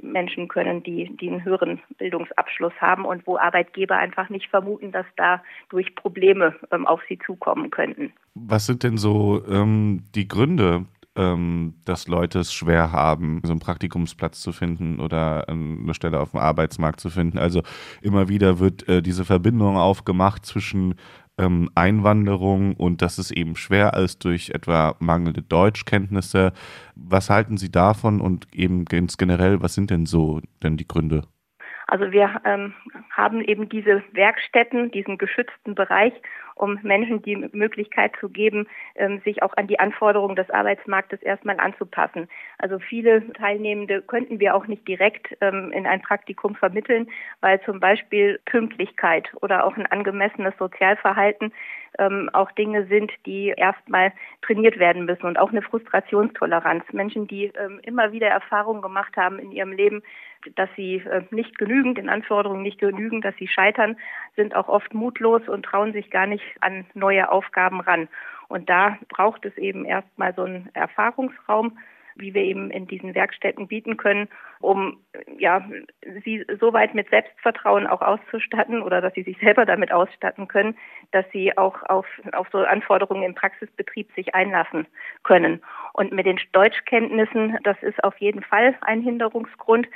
Menschen 0.01 0.47
können, 0.47 0.83
die, 0.83 1.15
die 1.17 1.29
einen 1.29 1.45
höheren 1.45 1.81
Bildungsabschluss 1.97 2.73
haben 2.79 3.05
und 3.05 3.27
wo 3.27 3.37
Arbeitgeber 3.37 3.97
einfach 3.97 4.29
nicht 4.29 4.49
vermuten, 4.49 4.91
dass 4.91 5.05
da 5.15 5.43
durch 5.69 5.95
Probleme 5.95 6.16
Probleme 6.17 6.55
ähm, 6.71 6.87
auf 6.87 6.99
sie 7.07 7.19
zukommen 7.23 7.69
könnten. 7.69 8.11
Was 8.33 8.65
sind 8.65 8.81
denn 8.81 8.97
so 8.97 9.43
ähm, 9.47 10.03
die 10.15 10.27
Gründe, 10.27 10.85
ähm, 11.15 11.75
dass 11.85 12.07
Leute 12.07 12.39
es 12.39 12.51
schwer 12.51 12.91
haben, 12.91 13.41
so 13.43 13.51
einen 13.51 13.59
Praktikumsplatz 13.59 14.41
zu 14.41 14.51
finden 14.51 14.99
oder 14.99 15.45
ähm, 15.47 15.81
eine 15.83 15.93
Stelle 15.93 16.19
auf 16.19 16.31
dem 16.31 16.39
Arbeitsmarkt 16.39 16.99
zu 16.99 17.11
finden? 17.11 17.37
Also 17.37 17.61
immer 18.01 18.29
wieder 18.29 18.57
wird 18.57 18.87
äh, 18.89 19.03
diese 19.03 19.25
Verbindung 19.25 19.77
aufgemacht 19.77 20.43
zwischen 20.43 20.95
ähm, 21.37 21.69
Einwanderung 21.75 22.73
und 22.73 23.03
dass 23.03 23.19
es 23.19 23.29
eben 23.29 23.55
schwer 23.55 23.93
ist 23.93 24.25
durch 24.25 24.49
etwa 24.49 24.95
mangelnde 24.97 25.43
Deutschkenntnisse. 25.43 26.51
Was 26.95 27.29
halten 27.29 27.57
Sie 27.57 27.71
davon 27.71 28.21
und 28.21 28.47
eben 28.55 28.85
ganz 28.85 29.17
generell, 29.17 29.61
was 29.61 29.75
sind 29.75 29.91
denn 29.91 30.07
so 30.07 30.41
denn 30.63 30.77
die 30.77 30.87
Gründe? 30.87 31.27
Also 31.87 32.11
wir 32.11 32.41
ähm, 32.43 32.73
haben 33.09 33.41
eben 33.41 33.69
diese 33.69 34.03
Werkstätten, 34.11 34.91
diesen 34.91 35.17
geschützten 35.17 35.73
Bereich, 35.73 36.13
um 36.55 36.79
Menschen 36.83 37.21
die 37.21 37.35
Möglichkeit 37.53 38.11
zu 38.19 38.29
geben, 38.29 38.67
ähm, 38.95 39.21
sich 39.23 39.41
auch 39.41 39.55
an 39.55 39.67
die 39.67 39.79
Anforderungen 39.79 40.35
des 40.35 40.49
Arbeitsmarktes 40.49 41.21
erstmal 41.21 41.59
anzupassen. 41.59 42.27
Also 42.57 42.79
viele 42.79 43.31
Teilnehmende 43.33 44.01
könnten 44.01 44.39
wir 44.39 44.55
auch 44.55 44.67
nicht 44.67 44.85
direkt 44.87 45.37
ähm, 45.39 45.71
in 45.71 45.87
ein 45.87 46.01
Praktikum 46.01 46.55
vermitteln, 46.55 47.07
weil 47.39 47.61
zum 47.61 47.79
Beispiel 47.79 48.39
Pünktlichkeit 48.45 49.31
oder 49.41 49.65
auch 49.65 49.77
ein 49.77 49.85
angemessenes 49.85 50.57
Sozialverhalten 50.57 51.53
ähm, 51.97 52.29
auch 52.33 52.51
Dinge 52.51 52.85
sind, 52.87 53.11
die 53.25 53.53
erstmal 53.55 54.13
trainiert 54.41 54.79
werden 54.79 55.05
müssen 55.05 55.25
und 55.25 55.37
auch 55.37 55.51
eine 55.51 55.61
Frustrationstoleranz. 55.61 56.83
Menschen, 56.91 57.27
die 57.27 57.45
ähm, 57.45 57.79
immer 57.83 58.11
wieder 58.11 58.27
Erfahrungen 58.27 58.81
gemacht 58.81 59.15
haben 59.17 59.39
in 59.39 59.51
ihrem 59.51 59.71
Leben, 59.71 60.03
dass 60.55 60.69
sie 60.75 60.95
äh, 60.97 61.23
nicht 61.31 61.57
genügend, 61.57 61.97
in 61.97 62.09
Anforderungen 62.09 62.61
nicht 62.61 62.79
genügen, 62.79 63.21
dass 63.21 63.35
sie 63.37 63.47
scheitern, 63.47 63.97
sind 64.35 64.55
auch 64.55 64.67
oft 64.67 64.93
mutlos 64.93 65.47
und 65.47 65.63
trauen 65.63 65.93
sich 65.93 66.09
gar 66.09 66.27
nicht 66.27 66.45
an 66.61 66.85
neue 66.93 67.31
Aufgaben 67.31 67.81
ran. 67.81 68.07
Und 68.47 68.69
da 68.69 68.97
braucht 69.09 69.45
es 69.45 69.57
eben 69.57 69.85
erstmal 69.85 70.33
so 70.33 70.43
einen 70.43 70.69
Erfahrungsraum, 70.73 71.77
wie 72.19 72.33
wir 72.33 72.43
eben 72.43 72.71
in 72.71 72.87
diesen 72.87 73.15
Werkstätten 73.15 73.67
bieten 73.67 73.97
können, 73.97 74.27
um 74.59 74.99
ja 75.37 75.67
sie 76.23 76.45
soweit 76.59 76.93
mit 76.95 77.09
Selbstvertrauen 77.09 77.87
auch 77.87 78.01
auszustatten 78.01 78.81
oder 78.81 79.01
dass 79.01 79.13
sie 79.13 79.23
sich 79.23 79.37
selber 79.39 79.65
damit 79.65 79.91
ausstatten 79.91 80.47
können, 80.47 80.77
dass 81.11 81.25
sie 81.31 81.57
auch 81.57 81.83
auf, 81.83 82.05
auf 82.33 82.47
so 82.51 82.59
Anforderungen 82.59 83.23
im 83.23 83.35
Praxisbetrieb 83.35 84.11
sich 84.13 84.35
einlassen 84.35 84.87
können. 85.23 85.61
Und 85.97 86.11
mit 86.11 86.27
den 86.27 86.39
Deutschkenntnissen, 86.51 87.57
das 87.63 87.75
ist 87.81 88.03
auf 88.03 88.15
jeden 88.19 88.43
Fall 88.43 88.75
ein 88.81 89.01
Hinderungsgrund. 89.01 89.87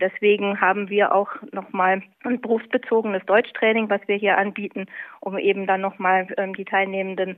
Deswegen 0.00 0.58
haben 0.58 0.88
wir 0.88 1.14
auch 1.14 1.28
nochmal 1.52 2.02
ein 2.24 2.40
berufsbezogenes 2.40 3.22
Deutschtraining, 3.26 3.90
was 3.90 4.00
wir 4.06 4.16
hier 4.16 4.38
anbieten, 4.38 4.86
um 5.20 5.36
eben 5.36 5.66
dann 5.66 5.82
nochmal 5.82 6.26
ähm, 6.38 6.54
die 6.54 6.64
Teilnehmenden 6.64 7.36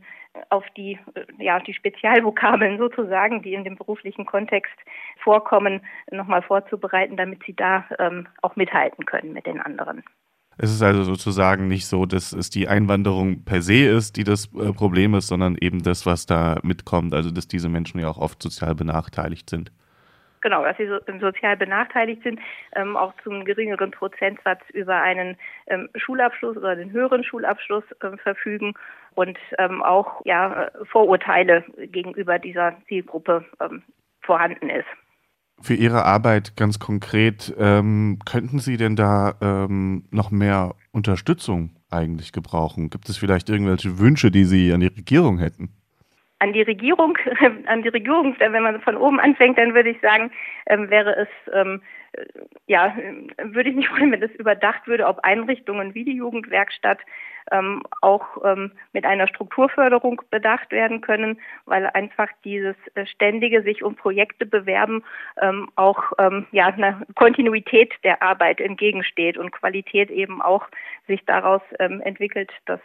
auf 0.51 0.65
die, 0.77 1.01
äh, 1.15 1.25
ja, 1.45 1.59
die 1.59 1.75
Spezialvokabeln 1.75 2.79
sozusagen, 2.79 3.43
die 3.43 3.55
in 3.55 3.65
dem 3.65 3.75
beruflichen 3.75 4.25
Kontext 4.25 4.79
vorkommen, 5.19 5.81
nochmal 6.13 6.43
vorzubereiten, 6.43 7.17
damit 7.17 7.43
sie 7.45 7.57
da 7.57 7.85
ähm, 7.99 8.29
auch 8.41 8.55
mithalten 8.55 9.05
können 9.05 9.33
mit 9.33 9.47
den 9.47 9.61
anderen. 9.61 10.05
Es 10.59 10.71
ist 10.71 10.83
also 10.83 11.03
sozusagen 11.05 11.69
nicht 11.69 11.87
so, 11.87 12.07
dass 12.07 12.33
es 12.33 12.51
die 12.51 12.69
Einwanderung 12.69 13.45
per 13.45 13.63
se 13.63 13.85
ist, 13.87 14.17
die 14.17 14.25
das 14.25 14.47
äh, 14.55 14.73
Problem 14.73 15.15
ist, 15.15 15.29
sondern 15.29 15.57
eben 15.61 15.83
das, 15.83 16.07
was 16.07 16.27
da 16.27 16.59
mitkommt, 16.63 17.15
also 17.15 17.31
dass 17.31 17.49
diese 17.49 17.69
Menschen 17.69 18.01
ja 18.01 18.09
auch 18.09 18.19
oft 18.19 18.43
sozial 18.43 18.75
benachteiligt 18.75 19.49
sind 19.49 19.73
genau, 20.43 20.63
dass 20.65 20.77
sie 20.77 20.87
so, 20.87 20.99
sozial 21.21 21.57
benachteiligt 21.57 22.23
sind, 22.23 22.39
ähm, 22.77 22.97
auch 22.97 23.15
zum 23.23 23.45
geringeren 23.45 23.91
Prozentsatz 23.91 24.61
über 24.73 25.01
einen 25.01 25.39
ähm, 25.69 25.89
Schulabschluss 25.95 26.57
oder 26.59 26.77
den 26.77 26.93
höheren 26.93 27.25
Schulabschluss 27.25 27.85
ähm, 28.03 28.19
verfügen 28.19 28.75
und 29.15 29.39
ähm, 29.59 29.83
auch 29.83 30.21
ja, 30.27 30.71
Vorurteile 30.91 31.65
gegenüber 31.79 32.39
dieser 32.39 32.77
Zielgruppe 32.89 33.45
ähm, 33.61 33.83
vorhanden 34.21 34.69
ist. 34.69 34.87
Für 35.63 35.75
Ihre 35.75 36.05
Arbeit 36.05 36.57
ganz 36.57 36.81
konkret, 36.81 37.55
ähm, 37.57 38.19
könnten 38.25 38.59
Sie 38.59 38.77
denn 38.77 38.97
da 38.97 39.69
noch 40.11 40.31
mehr 40.31 40.75
Unterstützung 40.91 41.71
eigentlich 41.89 42.33
gebrauchen? 42.33 42.91
Gibt 42.91 43.09
es 43.09 43.17
vielleicht 43.17 43.49
irgendwelche 43.49 43.99
Wünsche, 43.99 44.31
die 44.31 44.45
Sie 44.45 44.73
an 44.73 44.81
die 44.81 44.89
Regierung 44.89 45.39
hätten? 45.39 45.71
An 46.43 46.53
die 46.53 46.63
Regierung, 46.63 47.17
an 47.67 47.83
die 47.83 47.89
Regierung, 47.89 48.35
wenn 48.39 48.63
man 48.63 48.81
von 48.81 48.97
oben 48.97 49.21
anfängt, 49.21 49.59
dann 49.59 49.75
würde 49.75 49.91
ich 49.91 50.01
sagen, 50.01 50.33
ähm, 50.67 50.91
wäre 50.91 51.15
es, 51.17 51.29
ähm, 51.55 51.81
ja, 52.67 52.97
würde 53.43 53.71
ich 53.71 53.77
mich 53.77 53.89
freuen, 53.91 54.11
wenn 54.11 54.23
es 54.23 54.35
überdacht 54.35 54.89
würde, 54.89 55.07
ob 55.07 55.21
Einrichtungen 55.21 55.95
wie 55.95 56.05
die 56.05 56.17
Jugendwerkstatt 56.17 56.99
ähm, 57.53 57.83
auch 58.01 58.27
ähm, 58.45 58.73
mit 58.93 59.05
einer 59.05 59.29
Strukturförderung 59.29 60.21
bedacht 60.31 60.73
werden 60.73 61.01
können, 61.01 61.41
weil 61.65 61.87
einfach 61.87 62.29
dieses 62.45 62.77
äh, 62.95 63.07
ständige 63.07 63.63
sich 63.63 63.85
um 63.85 63.95
Projekte 63.95 64.45
bewerben 64.45 65.05
ähm, 65.41 65.71
auch 65.77 66.13
ähm, 66.19 66.47
ja 66.51 66.67
einer 66.67 67.03
Kontinuität 67.15 67.95
der 68.03 68.21
Arbeit 68.21 68.61
entgegensteht 68.61 69.39
und 69.39 69.53
Qualität 69.53 70.11
eben 70.11 70.43
auch 70.43 70.67
sich 71.07 71.25
daraus 71.25 71.63
entwickelt, 71.79 72.51
dass 72.67 72.81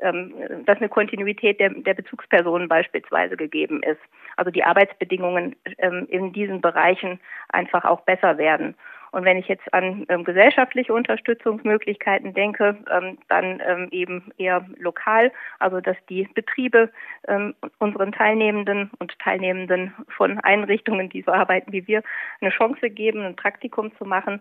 dass 0.00 0.78
eine 0.78 0.88
Kontinuität 0.88 1.60
der, 1.60 1.70
der 1.70 1.94
Bezugspersonen 1.94 2.68
beispielsweise 2.68 3.36
gegeben 3.36 3.82
ist. 3.82 4.00
Also 4.36 4.50
die 4.50 4.64
Arbeitsbedingungen 4.64 5.56
ähm, 5.78 6.06
in 6.10 6.32
diesen 6.32 6.60
Bereichen 6.60 7.20
einfach 7.48 7.84
auch 7.84 8.00
besser 8.02 8.38
werden. 8.38 8.74
Und 9.12 9.24
wenn 9.24 9.36
ich 9.36 9.48
jetzt 9.48 9.72
an 9.74 10.06
ähm, 10.08 10.24
gesellschaftliche 10.24 10.94
Unterstützungsmöglichkeiten 10.94 12.32
denke, 12.32 12.76
ähm, 12.90 13.18
dann 13.28 13.60
ähm, 13.66 13.88
eben 13.90 14.30
eher 14.38 14.64
lokal, 14.78 15.32
also 15.58 15.80
dass 15.80 15.96
die 16.08 16.28
Betriebe 16.34 16.90
ähm, 17.26 17.54
unseren 17.78 18.12
Teilnehmenden 18.12 18.90
und 18.98 19.18
Teilnehmenden 19.18 19.92
von 20.16 20.38
Einrichtungen, 20.38 21.08
die 21.08 21.22
so 21.22 21.32
arbeiten 21.32 21.72
wie 21.72 21.86
wir, 21.86 22.02
eine 22.40 22.50
Chance 22.50 22.90
geben, 22.90 23.22
ein 23.22 23.36
Praktikum 23.36 23.94
zu 23.96 24.04
machen 24.04 24.40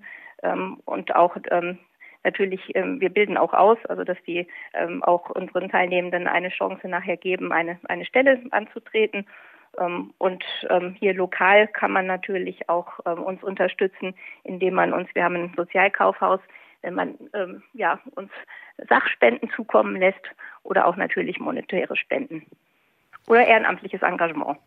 und 0.86 1.14
auch 1.16 1.36
natürlich, 2.30 2.62
ähm, 2.76 3.02
wir 3.02 3.10
bilden 3.10 3.38
auch 3.38 3.54
aus, 3.54 3.78
also 3.88 4.04
dass 4.04 4.18
die 4.28 4.48
ähm, 4.76 5.04
auch 5.04 5.32
unseren 5.32 5.70
Teilnehmenden 5.70 6.28
eine 6.28 6.50
Chance 6.50 6.88
nachher 6.88 7.18
geben, 7.18 7.52
eine, 7.52 7.80
eine 7.88 8.06
Stelle 8.06 8.40
anzutreten. 8.52 9.26
Ähm, 9.80 10.14
und 10.20 10.44
hier 11.00 11.14
lokal 11.14 11.68
kann 11.68 11.92
man 11.92 12.06
natürlich 12.08 12.70
auch 12.70 13.00
uns 13.00 13.44
unterstützen, 13.44 14.14
indem 14.44 14.74
man 14.76 14.94
uns, 14.94 15.08
wir 15.14 15.24
haben 15.24 15.36
ein 15.36 15.54
Sozialkaufhaus, 15.56 16.40
wenn 16.82 16.96
man 16.96 17.16
ja, 17.74 18.00
uns 18.16 18.32
Sachspenden 18.88 19.50
zukommen 19.52 19.96
lässt 19.98 20.26
oder 20.64 20.88
auch 20.88 20.96
natürlich 20.96 21.40
monetäre 21.40 21.96
Spenden 21.96 22.46
oder 23.28 23.46
ehrenamtliches 23.46 24.02
Engagement. 24.02 24.58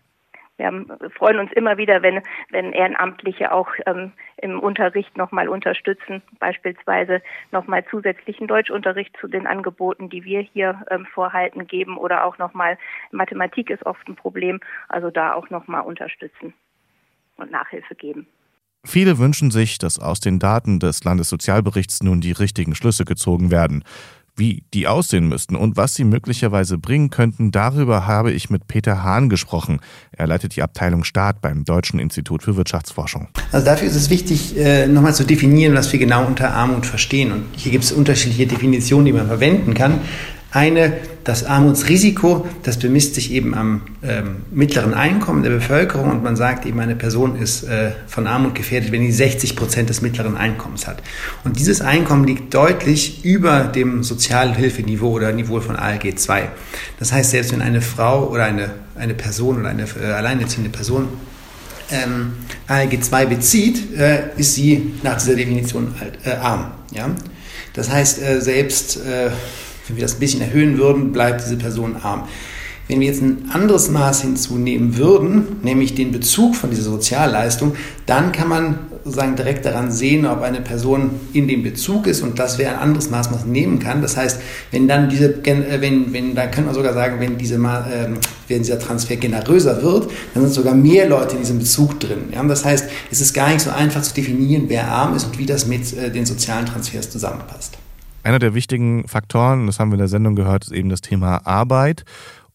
Wir 0.59 0.67
haben, 0.67 0.87
freuen 1.17 1.39
uns 1.39 1.51
immer 1.53 1.79
wieder, 1.79 2.03
wenn, 2.03 2.23
wenn 2.51 2.73
Ehrenamtliche 2.73 3.53
auch 3.53 3.69
ähm, 3.87 4.13
im 4.37 4.61
Unterricht 4.61 5.17
nochmal 5.17 5.49
unterstützen, 5.49 6.23
beispielsweise 6.39 7.23
nochmal 7.51 7.85
zusätzlichen 7.91 8.47
Deutschunterricht 8.49 9.17
zu 9.19 9.29
den 9.29 9.47
Angeboten, 9.47 10.11
die 10.11 10.25
wir 10.25 10.41
hier 10.41 10.85
ähm, 10.91 11.07
vorhalten, 11.07 11.67
geben 11.67 11.97
oder 11.97 12.25
auch 12.25 12.39
nochmal 12.39 12.79
Mathematik 13.13 13.71
ist 13.71 13.87
oft 13.87 14.07
ein 14.09 14.17
Problem, 14.17 14.61
also 14.89 15.11
da 15.11 15.33
auch 15.33 15.49
nochmal 15.51 15.83
unterstützen 15.83 16.53
und 17.37 17.51
Nachhilfe 17.51 17.95
geben. 17.95 18.27
Viele 18.85 19.19
wünschen 19.19 19.53
sich, 19.53 19.79
dass 19.79 20.01
aus 20.01 20.19
den 20.19 20.41
Daten 20.41 20.81
des 20.81 21.05
Landessozialberichts 21.05 22.03
nun 22.03 22.21
die 22.21 22.33
richtigen 22.33 22.75
Schlüsse 22.75 23.05
gezogen 23.05 23.53
werden. 23.53 23.85
Wie 24.35 24.65
die 24.73 24.89
aussehen 24.89 25.29
müssten 25.29 25.57
und 25.57 25.77
was 25.77 25.95
sie 25.95 26.05
möglicherweise 26.05 26.79
bringen 26.79 27.11
könnten, 27.11 27.51
darüber 27.51 28.07
habe 28.07 28.33
ich 28.33 28.49
mit 28.49 28.67
Peter 28.67 29.03
Hahn 29.03 29.29
gesprochen. 29.29 29.81
Er 30.11 30.27
leitet 30.27 30.57
die 30.57 30.63
Abteilung 30.63 31.05
Staat 31.05 31.43
beim 31.43 31.65
Deutschen 31.65 32.01
Institut 32.01 32.43
für 32.43 32.57
Wirtschaftsforschung. 32.57 33.29
Also 33.53 33.67
dafür 33.67 33.89
ist 33.89 33.95
es 33.95 34.09
wichtig, 34.09 34.57
äh, 34.57 34.87
nochmal 34.87 35.15
zu 35.15 35.25
definieren, 35.25 35.75
was 35.75 35.93
wir 35.93 35.99
genau 35.99 36.25
unter 36.25 36.55
Armut 36.55 36.87
verstehen. 36.87 37.31
Und 37.31 37.45
hier 37.57 37.73
gibt 37.73 37.85
es 37.85 37.93
unterschiedliche 37.93 38.47
Definitionen, 38.47 39.05
die 39.05 39.13
man 39.13 39.27
verwenden 39.27 39.75
kann. 39.75 40.01
Eine, 40.55 40.93
das 41.25 41.45
Armutsrisiko, 41.45 42.47
das 42.63 42.79
bemisst 42.79 43.15
sich 43.15 43.33
eben 43.33 43.55
am 43.55 43.81
ähm, 44.03 44.37
mittleren 44.51 44.93
Einkommen 44.93 45.43
der 45.43 45.49
Bevölkerung 45.49 46.11
und 46.11 46.23
man 46.23 46.37
sagt 46.37 46.67
eben, 46.67 46.79
eine 46.79 46.95
Person 46.95 47.37
ist 47.37 47.63
äh, 47.63 47.93
von 48.07 48.27
Armut 48.27 48.55
gefährdet, 48.55 48.93
wenn 48.93 49.01
sie 49.01 49.13
60 49.13 49.57
Prozent 49.57 49.89
des 49.89 50.03
mittleren 50.03 50.37
Einkommens 50.37 50.87
hat. 50.87 51.03
Und 51.45 51.59
dieses 51.59 51.81
Einkommen 51.81 52.27
liegt 52.27 52.53
deutlich 52.53 53.25
über 53.25 53.61
dem 53.61 54.03
Sozialhilfeniveau 54.03 55.13
oder 55.13 55.33
Niveau 55.33 55.59
von 55.61 55.75
ALG 55.75 56.19
2. 56.19 56.51
Das 56.99 57.13
heißt, 57.13 57.31
selbst 57.31 57.53
wenn 57.53 57.63
eine 57.63 57.81
Frau 57.81 58.29
oder 58.29 58.45
eine, 58.45 58.73
eine 58.95 59.15
Person 59.15 59.59
oder 59.61 59.71
eine 59.71 59.85
äh, 59.85 60.05
alleinerziehende 60.13 60.69
Person 60.69 61.09
ähm, 61.91 62.35
ALG 62.67 63.03
2 63.03 63.25
bezieht, 63.25 63.97
äh, 63.99 64.31
ist 64.37 64.55
sie 64.55 64.93
nach 65.03 65.17
dieser 65.17 65.35
Definition 65.35 65.95
halt, 65.99 66.19
äh, 66.27 66.33
arm. 66.33 66.73
Ja? 66.91 67.09
Das 67.73 67.91
heißt, 67.91 68.21
äh, 68.21 68.41
selbst 68.43 68.99
äh, 68.99 69.31
wenn 69.87 69.97
wir 69.97 70.03
das 70.03 70.15
ein 70.15 70.21
bisschen 70.21 70.41
erhöhen 70.41 70.79
würden, 70.79 71.13
bleibt 71.13 71.45
diese 71.45 71.57
Person 71.57 71.97
arm. 72.03 72.25
Wenn 72.89 73.01
wir 73.01 73.07
jetzt 73.07 73.23
ein 73.23 73.49
anderes 73.53 73.91
Maß 73.91 74.23
hinzunehmen 74.23 74.97
würden, 74.97 75.57
nämlich 75.63 75.95
den 75.95 76.13
Bezug 76.13 76.57
von 76.57 76.71
dieser 76.71 76.83
Sozialleistung, 76.83 77.75
dann 78.07 78.33
kann 78.33 78.49
man 78.49 78.79
sozusagen 79.05 79.37
direkt 79.37 79.65
daran 79.65 79.91
sehen, 79.91 80.27
ob 80.27 80.43
eine 80.43 80.61
Person 80.61 81.11
in 81.33 81.49
dem 81.49 81.63
Bezug 81.63 82.07
ist 82.07 82.23
und 82.23 82.39
das 82.39 82.59
wäre 82.59 82.75
ein 82.75 82.79
anderes 82.79 83.11
Maß, 83.11 83.33
was 83.33 83.41
man 83.41 83.53
nehmen 83.53 83.79
kann. 83.79 84.03
Das 84.03 84.17
heißt, 84.17 84.41
wenn 84.71 84.89
dann 84.89 85.09
diese, 85.09 85.45
äh, 85.45 85.81
wenn, 85.81 86.13
wenn, 86.13 86.35
dann 86.35 86.51
kann 86.51 86.67
man 86.67 86.75
sogar 86.75 86.93
sagen, 86.93 87.19
wenn, 87.19 87.39
diese, 87.39 87.55
äh, 87.55 88.09
wenn 88.49 88.59
dieser 88.59 88.79
Transfer 88.79 89.17
generöser 89.17 89.83
wird, 89.83 90.11
dann 90.35 90.45
sind 90.45 90.53
sogar 90.53 90.75
mehr 90.75 91.09
Leute 91.09 91.37
in 91.37 91.43
diesem 91.43 91.59
Bezug 91.59 91.99
drin. 92.01 92.33
Das 92.49 92.65
heißt, 92.65 92.89
es 93.11 93.21
ist 93.21 93.33
gar 93.33 93.49
nicht 93.49 93.61
so 93.61 93.71
einfach 93.71 94.03
zu 94.03 94.15
definieren, 94.15 94.65
wer 94.69 94.89
arm 94.89 95.15
ist 95.15 95.25
und 95.25 95.39
wie 95.39 95.47
das 95.47 95.67
mit 95.67 95.97
äh, 95.97 96.11
den 96.11 96.27
sozialen 96.27 96.67
Transfers 96.67 97.11
zusammenpasst. 97.11 97.79
Einer 98.23 98.39
der 98.39 98.55
wichtigen 98.55 99.09
Faktoren, 99.09 99.67
das 99.67 99.79
haben 99.81 99.91
wir 99.91 99.95
in 99.95 100.01
der 100.01 100.09
Sendung 100.09 100.37
gehört, 100.37 100.65
ist 100.65 100.73
eben 100.73 100.89
das 100.89 101.01
Thema 101.01 101.47
Arbeit 101.47 102.05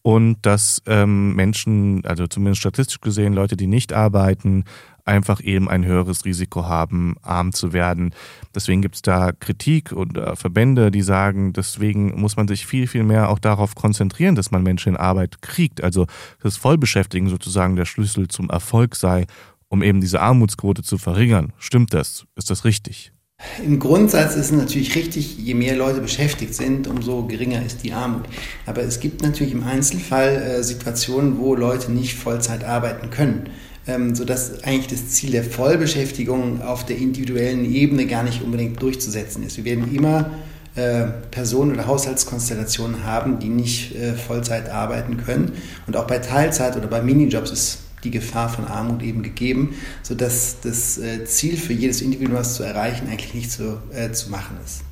und 0.02 0.38
dass 0.42 0.82
ähm, 0.86 1.34
Menschen, 1.34 2.04
also 2.06 2.26
zumindest 2.26 2.60
statistisch 2.60 3.00
gesehen, 3.00 3.34
Leute, 3.34 3.56
die 3.56 3.66
nicht 3.66 3.92
arbeiten, 3.92 4.64
einfach 5.04 5.42
eben 5.42 5.68
ein 5.68 5.84
höheres 5.84 6.24
Risiko 6.24 6.66
haben, 6.66 7.16
arm 7.22 7.52
zu 7.52 7.72
werden. 7.74 8.14
Deswegen 8.54 8.80
gibt 8.80 8.94
es 8.94 9.02
da 9.02 9.32
Kritik 9.32 9.92
und 9.92 10.16
äh, 10.16 10.36
Verbände, 10.36 10.90
die 10.90 11.02
sagen, 11.02 11.52
deswegen 11.52 12.18
muss 12.18 12.36
man 12.36 12.48
sich 12.48 12.66
viel, 12.66 12.86
viel 12.86 13.02
mehr 13.02 13.28
auch 13.28 13.38
darauf 13.38 13.74
konzentrieren, 13.74 14.34
dass 14.34 14.50
man 14.50 14.62
Menschen 14.62 14.90
in 14.90 14.96
Arbeit 14.96 15.42
kriegt. 15.42 15.82
Also 15.82 16.06
das 16.42 16.56
Vollbeschäftigen 16.56 17.28
sozusagen 17.28 17.76
der 17.76 17.86
Schlüssel 17.86 18.28
zum 18.28 18.48
Erfolg 18.48 18.96
sei, 18.96 19.26
um 19.68 19.82
eben 19.82 20.00
diese 20.00 20.20
Armutsquote 20.20 20.82
zu 20.82 20.96
verringern. 20.96 21.52
Stimmt 21.58 21.92
das? 21.92 22.26
Ist 22.36 22.50
das 22.50 22.64
richtig? 22.64 23.12
Im 23.64 23.78
Grundsatz 23.80 24.34
ist 24.36 24.46
es 24.46 24.52
natürlich 24.52 24.94
richtig, 24.94 25.36
je 25.38 25.54
mehr 25.54 25.76
Leute 25.76 26.00
beschäftigt 26.00 26.54
sind, 26.54 26.86
umso 26.86 27.26
geringer 27.26 27.64
ist 27.64 27.82
die 27.82 27.92
Armut. 27.92 28.24
Aber 28.66 28.82
es 28.82 29.00
gibt 29.00 29.22
natürlich 29.22 29.52
im 29.52 29.64
Einzelfall 29.64 30.36
äh, 30.36 30.62
Situationen, 30.62 31.38
wo 31.38 31.54
Leute 31.54 31.90
nicht 31.90 32.16
Vollzeit 32.16 32.64
arbeiten 32.64 33.10
können, 33.10 33.50
ähm, 33.86 34.14
sodass 34.14 34.62
eigentlich 34.62 34.86
das 34.86 35.08
Ziel 35.08 35.32
der 35.32 35.44
Vollbeschäftigung 35.44 36.62
auf 36.62 36.86
der 36.86 36.98
individuellen 36.98 37.64
Ebene 37.64 38.06
gar 38.06 38.22
nicht 38.22 38.42
unbedingt 38.42 38.80
durchzusetzen 38.80 39.44
ist. 39.44 39.56
Wir 39.56 39.64
werden 39.64 39.94
immer 39.94 40.30
äh, 40.76 41.06
Personen 41.30 41.72
oder 41.72 41.86
Haushaltskonstellationen 41.86 43.04
haben, 43.04 43.40
die 43.40 43.48
nicht 43.48 43.96
äh, 43.96 44.14
Vollzeit 44.14 44.70
arbeiten 44.70 45.16
können. 45.16 45.52
Und 45.86 45.96
auch 45.96 46.06
bei 46.06 46.18
Teilzeit 46.18 46.76
oder 46.76 46.86
bei 46.86 47.02
Minijobs 47.02 47.50
ist 47.50 47.78
die 48.04 48.10
Gefahr 48.10 48.48
von 48.48 48.66
Armut 48.66 49.02
eben 49.02 49.22
gegeben, 49.22 49.76
sodass 50.02 50.60
das 50.60 50.98
äh, 50.98 51.24
Ziel 51.24 51.56
für 51.56 51.72
jedes 51.72 52.00
Individuum, 52.00 52.36
was 52.36 52.54
zu 52.54 52.62
erreichen, 52.62 53.08
eigentlich 53.08 53.34
nicht 53.34 53.50
so 53.50 53.78
äh, 53.92 54.10
zu 54.12 54.30
machen 54.30 54.56
ist. 54.64 54.82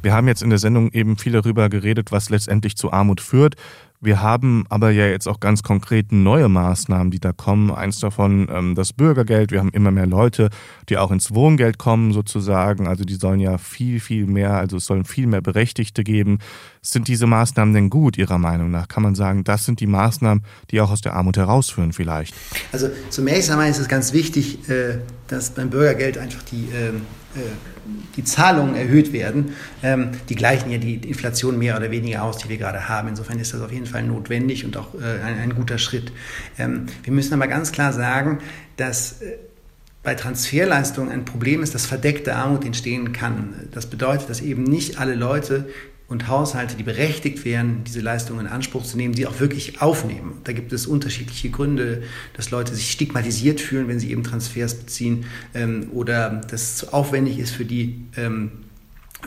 Wir 0.00 0.12
haben 0.12 0.28
jetzt 0.28 0.42
in 0.42 0.50
der 0.50 0.60
Sendung 0.60 0.92
eben 0.92 1.16
viel 1.16 1.32
darüber 1.32 1.68
geredet, 1.68 2.12
was 2.12 2.30
letztendlich 2.30 2.76
zu 2.76 2.92
Armut 2.92 3.20
führt. 3.20 3.56
Wir 4.00 4.22
haben 4.22 4.64
aber 4.68 4.90
ja 4.90 5.08
jetzt 5.08 5.26
auch 5.26 5.40
ganz 5.40 5.64
konkret 5.64 6.12
neue 6.12 6.48
Maßnahmen, 6.48 7.10
die 7.10 7.18
da 7.18 7.32
kommen. 7.32 7.72
Eins 7.72 7.98
davon 7.98 8.48
ähm, 8.48 8.76
das 8.76 8.92
Bürgergeld. 8.92 9.50
Wir 9.50 9.58
haben 9.58 9.70
immer 9.70 9.90
mehr 9.90 10.06
Leute, 10.06 10.50
die 10.88 10.98
auch 10.98 11.10
ins 11.10 11.34
Wohngeld 11.34 11.78
kommen 11.78 12.12
sozusagen. 12.12 12.86
Also 12.86 13.02
die 13.02 13.16
sollen 13.16 13.40
ja 13.40 13.58
viel, 13.58 13.98
viel 13.98 14.26
mehr, 14.26 14.52
also 14.52 14.76
es 14.76 14.84
sollen 14.84 15.04
viel 15.04 15.26
mehr 15.26 15.40
Berechtigte 15.40 16.04
geben. 16.04 16.38
Sind 16.80 17.08
diese 17.08 17.26
Maßnahmen 17.26 17.74
denn 17.74 17.90
gut 17.90 18.16
Ihrer 18.16 18.38
Meinung 18.38 18.70
nach? 18.70 18.86
Kann 18.86 19.02
man 19.02 19.16
sagen, 19.16 19.42
das 19.42 19.64
sind 19.64 19.80
die 19.80 19.88
Maßnahmen, 19.88 20.44
die 20.70 20.80
auch 20.80 20.92
aus 20.92 21.00
der 21.00 21.14
Armut 21.14 21.36
herausführen 21.36 21.92
vielleicht? 21.92 22.36
Also 22.70 22.90
zunächst 23.10 23.50
einmal 23.50 23.68
ist 23.68 23.80
es 23.80 23.88
ganz 23.88 24.12
wichtig, 24.12 24.68
äh, 24.68 24.98
dass 25.26 25.50
beim 25.50 25.70
Bürgergeld 25.70 26.18
einfach 26.18 26.44
die 26.44 26.68
ähm, 26.72 27.00
äh, 27.34 27.40
die 28.16 28.24
Zahlungen 28.24 28.74
erhöht 28.74 29.12
werden, 29.12 29.52
ähm, 29.82 30.10
die 30.28 30.34
gleichen 30.34 30.70
ja 30.70 30.78
die 30.78 30.94
Inflation 30.94 31.58
mehr 31.58 31.76
oder 31.76 31.90
weniger 31.90 32.22
aus, 32.22 32.38
die 32.38 32.48
wir 32.48 32.58
gerade 32.58 32.88
haben. 32.88 33.08
Insofern 33.08 33.38
ist 33.38 33.54
das 33.54 33.60
auf 33.60 33.72
jeden 33.72 33.86
Fall 33.86 34.02
notwendig 34.02 34.64
und 34.64 34.76
auch 34.76 34.94
äh, 34.94 35.20
ein, 35.24 35.38
ein 35.38 35.54
guter 35.54 35.78
Schritt. 35.78 36.12
Ähm, 36.58 36.86
wir 37.02 37.12
müssen 37.12 37.34
aber 37.34 37.46
ganz 37.46 37.72
klar 37.72 37.92
sagen, 37.92 38.38
dass 38.76 39.22
äh, 39.22 39.36
bei 40.02 40.14
Transferleistungen 40.14 41.10
ein 41.10 41.24
Problem 41.24 41.62
ist, 41.62 41.74
dass 41.74 41.86
verdeckte 41.86 42.36
Armut 42.36 42.64
entstehen 42.64 43.12
kann. 43.12 43.54
Das 43.72 43.86
bedeutet, 43.86 44.30
dass 44.30 44.40
eben 44.40 44.62
nicht 44.62 44.98
alle 44.98 45.14
Leute 45.14 45.68
und 46.08 46.28
Haushalte, 46.28 46.76
die 46.76 46.82
berechtigt 46.82 47.44
wären, 47.44 47.84
diese 47.84 48.00
Leistungen 48.00 48.40
in 48.40 48.46
Anspruch 48.46 48.84
zu 48.84 48.96
nehmen, 48.96 49.12
sie 49.12 49.26
auch 49.26 49.40
wirklich 49.40 49.82
aufnehmen. 49.82 50.38
Da 50.44 50.52
gibt 50.52 50.72
es 50.72 50.86
unterschiedliche 50.86 51.50
Gründe, 51.50 52.02
dass 52.32 52.50
Leute 52.50 52.74
sich 52.74 52.90
stigmatisiert 52.90 53.60
fühlen, 53.60 53.88
wenn 53.88 54.00
sie 54.00 54.10
eben 54.10 54.24
Transfers 54.24 54.74
beziehen 54.74 55.26
ähm, 55.52 55.88
oder 55.92 56.40
dass 56.48 56.62
es 56.62 56.76
zu 56.76 56.94
aufwendig 56.94 57.38
ist 57.38 57.50
für 57.50 57.66
die 57.66 58.06
ähm, 58.16 58.52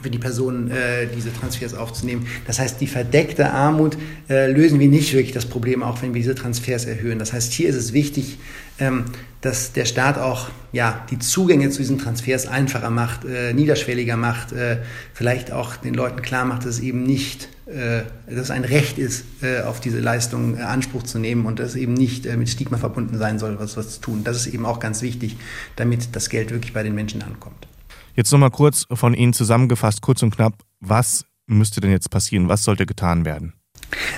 für 0.02 0.10
die 0.10 0.20
Personen 0.20 0.72
äh, 0.72 1.08
diese 1.14 1.34
Transfers 1.34 1.74
aufzunehmen. 1.74 2.28
Das 2.48 2.60
heißt, 2.60 2.80
die 2.80 2.88
verdeckte 2.88 3.52
Armut 3.52 3.98
äh, 4.30 4.50
lösen 4.52 4.80
wir 4.80 4.88
nicht 4.88 5.14
wirklich 5.14 5.34
das 5.34 5.46
Problem, 5.46 5.84
auch 5.84 6.02
wenn 6.02 6.14
wir 6.14 6.22
diese 6.22 6.36
Transfers 6.36 6.86
erhöhen. 6.86 7.20
Das 7.20 7.34
heißt, 7.34 7.52
hier 7.52 7.70
ist 7.70 7.76
es 7.76 7.92
wichtig, 7.92 8.38
ähm, 8.80 9.06
dass 9.42 9.74
der 9.74 9.86
Staat 9.86 10.18
auch 10.18 10.50
ja, 10.72 11.06
die 11.10 11.20
Zugänge 11.20 11.70
zu 11.72 11.80
diesen 11.80 11.98
Transfers 11.98 12.48
einfacher 12.48 12.90
macht, 12.90 13.26
äh, 13.26 13.54
niederschwelliger 13.54 14.16
macht, 14.16 14.54
äh, 14.54 14.78
vielleicht 15.14 15.52
auch 15.52 15.76
den 15.76 15.94
Leuten 15.94 16.22
klar 16.22 16.46
macht, 16.46 16.62
dass 16.62 16.76
es 16.76 16.80
eben 16.80 17.04
nicht, 17.04 17.50
äh, 17.66 18.04
dass 18.28 18.46
es 18.46 18.52
ein 18.52 18.64
Recht 18.64 18.98
ist, 18.98 19.26
äh, 19.42 19.62
auf 19.62 19.82
diese 19.82 20.00
Leistung 20.00 20.58
äh, 20.58 20.62
Anspruch 20.62 21.04
zu 21.04 21.20
nehmen 21.20 21.46
und 21.46 21.60
dass 21.60 21.70
es 21.70 21.76
eben 21.76 21.94
nicht 21.94 22.26
äh, 22.26 22.38
mit 22.38 22.50
Stigma 22.50 22.78
verbunden 22.78 23.18
sein 23.18 23.40
soll, 23.40 23.60
was, 23.60 23.76
was 23.76 23.96
zu 23.96 24.02
tun. 24.02 24.24
Das 24.24 24.38
ist 24.38 24.48
eben 24.54 24.66
auch 24.66 24.80
ganz 24.80 25.02
wichtig, 25.02 25.36
damit 25.76 26.16
das 26.16 26.30
Geld 26.30 26.52
wirklich 26.52 26.72
bei 26.72 26.84
den 26.84 26.96
Menschen 26.96 27.22
ankommt. 27.24 27.68
Jetzt 28.16 28.32
nochmal 28.32 28.52
kurz 28.52 28.86
von 28.92 29.14
Ihnen 29.14 29.34
zusammengefasst, 29.34 30.02
kurz 30.02 30.22
und 30.24 30.36
knapp, 30.36 30.54
was 30.80 31.26
müsste 31.48 31.82
denn 31.82 31.92
jetzt 31.92 32.10
passieren? 32.10 32.50
Was 32.50 32.64
sollte 32.64 32.86
getan 32.86 33.26
werden? 33.26 33.54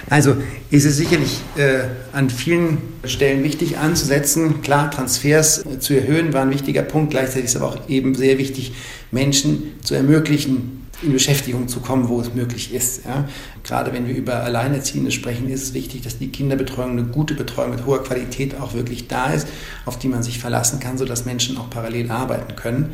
Also 0.10 0.36
ist 0.69 0.86
es 0.86 0.97
sicherlich 0.97 1.41
äh, 1.56 1.86
an 2.12 2.29
vielen 2.29 2.77
Stellen 3.06 3.43
wichtig 3.43 3.77
anzusetzen. 3.77 4.62
Klar, 4.62 4.91
Transfers 4.91 5.65
äh, 5.65 5.79
zu 5.79 5.93
erhöhen 5.95 6.34
war 6.34 6.43
ein 6.43 6.51
wichtiger 6.51 6.84
Punkt. 6.84 7.12
Gleichzeitig 7.12 7.45
ist 7.45 7.56
aber 7.56 7.67
auch 7.67 7.89
eben 7.89 8.13
sehr 8.13 8.38
wichtig, 8.38 8.73
Menschen 9.12 9.73
zu 9.82 9.95
ermöglichen, 9.95 10.83
in 11.03 11.13
Beschäftigung 11.13 11.67
zu 11.67 11.79
kommen, 11.79 12.09
wo 12.09 12.19
es 12.19 12.33
möglich 12.33 12.73
ist. 12.73 13.05
Ja. 13.05 13.27
Gerade 13.63 13.93
wenn 13.93 14.07
wir 14.07 14.15
über 14.15 14.43
Alleinerziehende 14.43 15.11
sprechen, 15.11 15.49
ist 15.49 15.63
es 15.63 15.73
wichtig, 15.73 16.01
dass 16.01 16.17
die 16.17 16.29
Kinderbetreuung, 16.29 16.91
eine 16.91 17.03
gute 17.03 17.33
Betreuung 17.33 17.71
mit 17.71 17.85
hoher 17.85 18.03
Qualität 18.03 18.59
auch 18.59 18.73
wirklich 18.73 19.07
da 19.07 19.27
ist, 19.27 19.47
auf 19.85 19.99
die 19.99 20.07
man 20.07 20.23
sich 20.23 20.39
verlassen 20.39 20.79
kann, 20.79 20.97
sodass 20.97 21.25
Menschen 21.25 21.57
auch 21.57 21.69
parallel 21.69 22.11
arbeiten 22.11 22.55
können. 22.55 22.91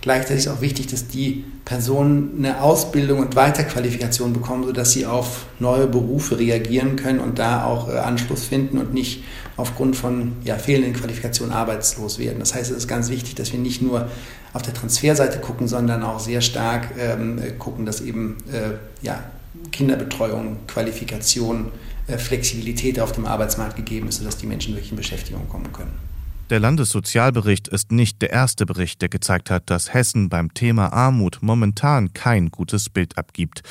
Gleichzeitig 0.00 0.46
ist 0.46 0.48
auch 0.48 0.60
wichtig, 0.60 0.88
dass 0.88 1.06
die 1.06 1.44
Personen 1.64 2.34
eine 2.38 2.60
Ausbildung 2.60 3.20
und 3.20 3.36
Weiterqualifikation 3.36 4.32
bekommen, 4.32 4.64
sodass 4.64 4.92
sie 4.92 5.06
auf 5.06 5.46
neue 5.60 5.86
Berufe 5.86 6.38
reagieren 6.38 6.96
können 6.96 7.20
und 7.20 7.38
da 7.38 7.64
auch 7.64 7.88
äh, 7.88 7.98
Anschluss 7.98 8.44
finden 8.44 8.78
und 8.78 8.92
nicht 8.92 9.22
aufgrund 9.56 9.96
von 9.96 10.32
ja, 10.44 10.56
fehlenden 10.56 10.94
Qualifikationen 10.94 11.54
arbeitslos 11.54 12.18
werden. 12.18 12.38
Das 12.38 12.54
heißt, 12.54 12.70
es 12.70 12.76
ist 12.78 12.88
ganz 12.88 13.10
wichtig, 13.10 13.34
dass 13.34 13.52
wir 13.52 13.58
nicht 13.58 13.82
nur 13.82 14.08
auf 14.52 14.62
der 14.62 14.74
Transferseite 14.74 15.38
gucken, 15.38 15.68
sondern 15.68 16.02
auch 16.02 16.20
sehr 16.20 16.40
stark 16.40 16.88
ähm, 16.98 17.40
gucken, 17.58 17.86
dass 17.86 18.00
eben 18.00 18.38
äh, 18.52 19.04
ja, 19.04 19.22
Kinderbetreuung, 19.70 20.58
Qualifikation, 20.66 21.70
äh, 22.06 22.18
Flexibilität 22.18 22.98
auf 23.00 23.12
dem 23.12 23.26
Arbeitsmarkt 23.26 23.76
gegeben 23.76 24.08
ist, 24.08 24.18
sodass 24.18 24.36
die 24.36 24.46
Menschen 24.46 24.74
wirklich 24.74 24.90
in 24.90 24.96
Beschäftigung 24.96 25.48
kommen 25.48 25.72
können. 25.72 25.92
Der 26.50 26.60
Landessozialbericht 26.60 27.68
ist 27.68 27.92
nicht 27.92 28.20
der 28.20 28.30
erste 28.30 28.66
Bericht, 28.66 29.00
der 29.00 29.08
gezeigt 29.08 29.50
hat, 29.50 29.70
dass 29.70 29.94
Hessen 29.94 30.28
beim 30.28 30.52
Thema 30.52 30.92
Armut 30.92 31.38
momentan 31.40 32.12
kein 32.12 32.50
gutes 32.50 32.90
Bild 32.90 33.16
abgibt. 33.16 33.62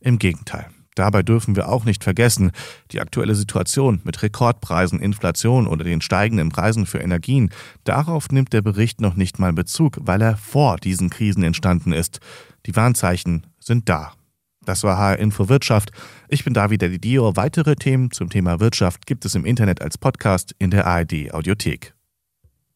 Im 0.00 0.18
Gegenteil. 0.18 0.66
Dabei 0.98 1.22
dürfen 1.22 1.54
wir 1.54 1.68
auch 1.68 1.84
nicht 1.84 2.02
vergessen, 2.02 2.50
die 2.90 3.00
aktuelle 3.00 3.36
Situation 3.36 4.00
mit 4.02 4.20
Rekordpreisen, 4.20 4.98
Inflation 4.98 5.68
oder 5.68 5.84
den 5.84 6.00
steigenden 6.00 6.48
Preisen 6.48 6.86
für 6.86 6.98
Energien, 6.98 7.50
darauf 7.84 8.30
nimmt 8.30 8.52
der 8.52 8.62
Bericht 8.62 9.00
noch 9.00 9.14
nicht 9.14 9.38
mal 9.38 9.52
Bezug, 9.52 9.98
weil 10.00 10.20
er 10.20 10.36
vor 10.36 10.76
diesen 10.76 11.08
Krisen 11.08 11.44
entstanden 11.44 11.92
ist. 11.92 12.18
Die 12.66 12.74
Warnzeichen 12.74 13.46
sind 13.60 13.88
da. 13.88 14.12
Das 14.64 14.82
war 14.82 14.98
HR 14.98 15.20
Info 15.20 15.48
Wirtschaft. 15.48 15.92
Ich 16.28 16.42
bin 16.42 16.52
David 16.52 16.82
Didio. 16.82 17.36
Weitere 17.36 17.76
Themen 17.76 18.10
zum 18.10 18.28
Thema 18.28 18.58
Wirtschaft 18.58 19.06
gibt 19.06 19.24
es 19.24 19.36
im 19.36 19.44
Internet 19.44 19.80
als 19.80 19.98
Podcast 19.98 20.52
in 20.58 20.72
der 20.72 20.86
ARD 20.86 21.32
Audiothek. 21.32 21.94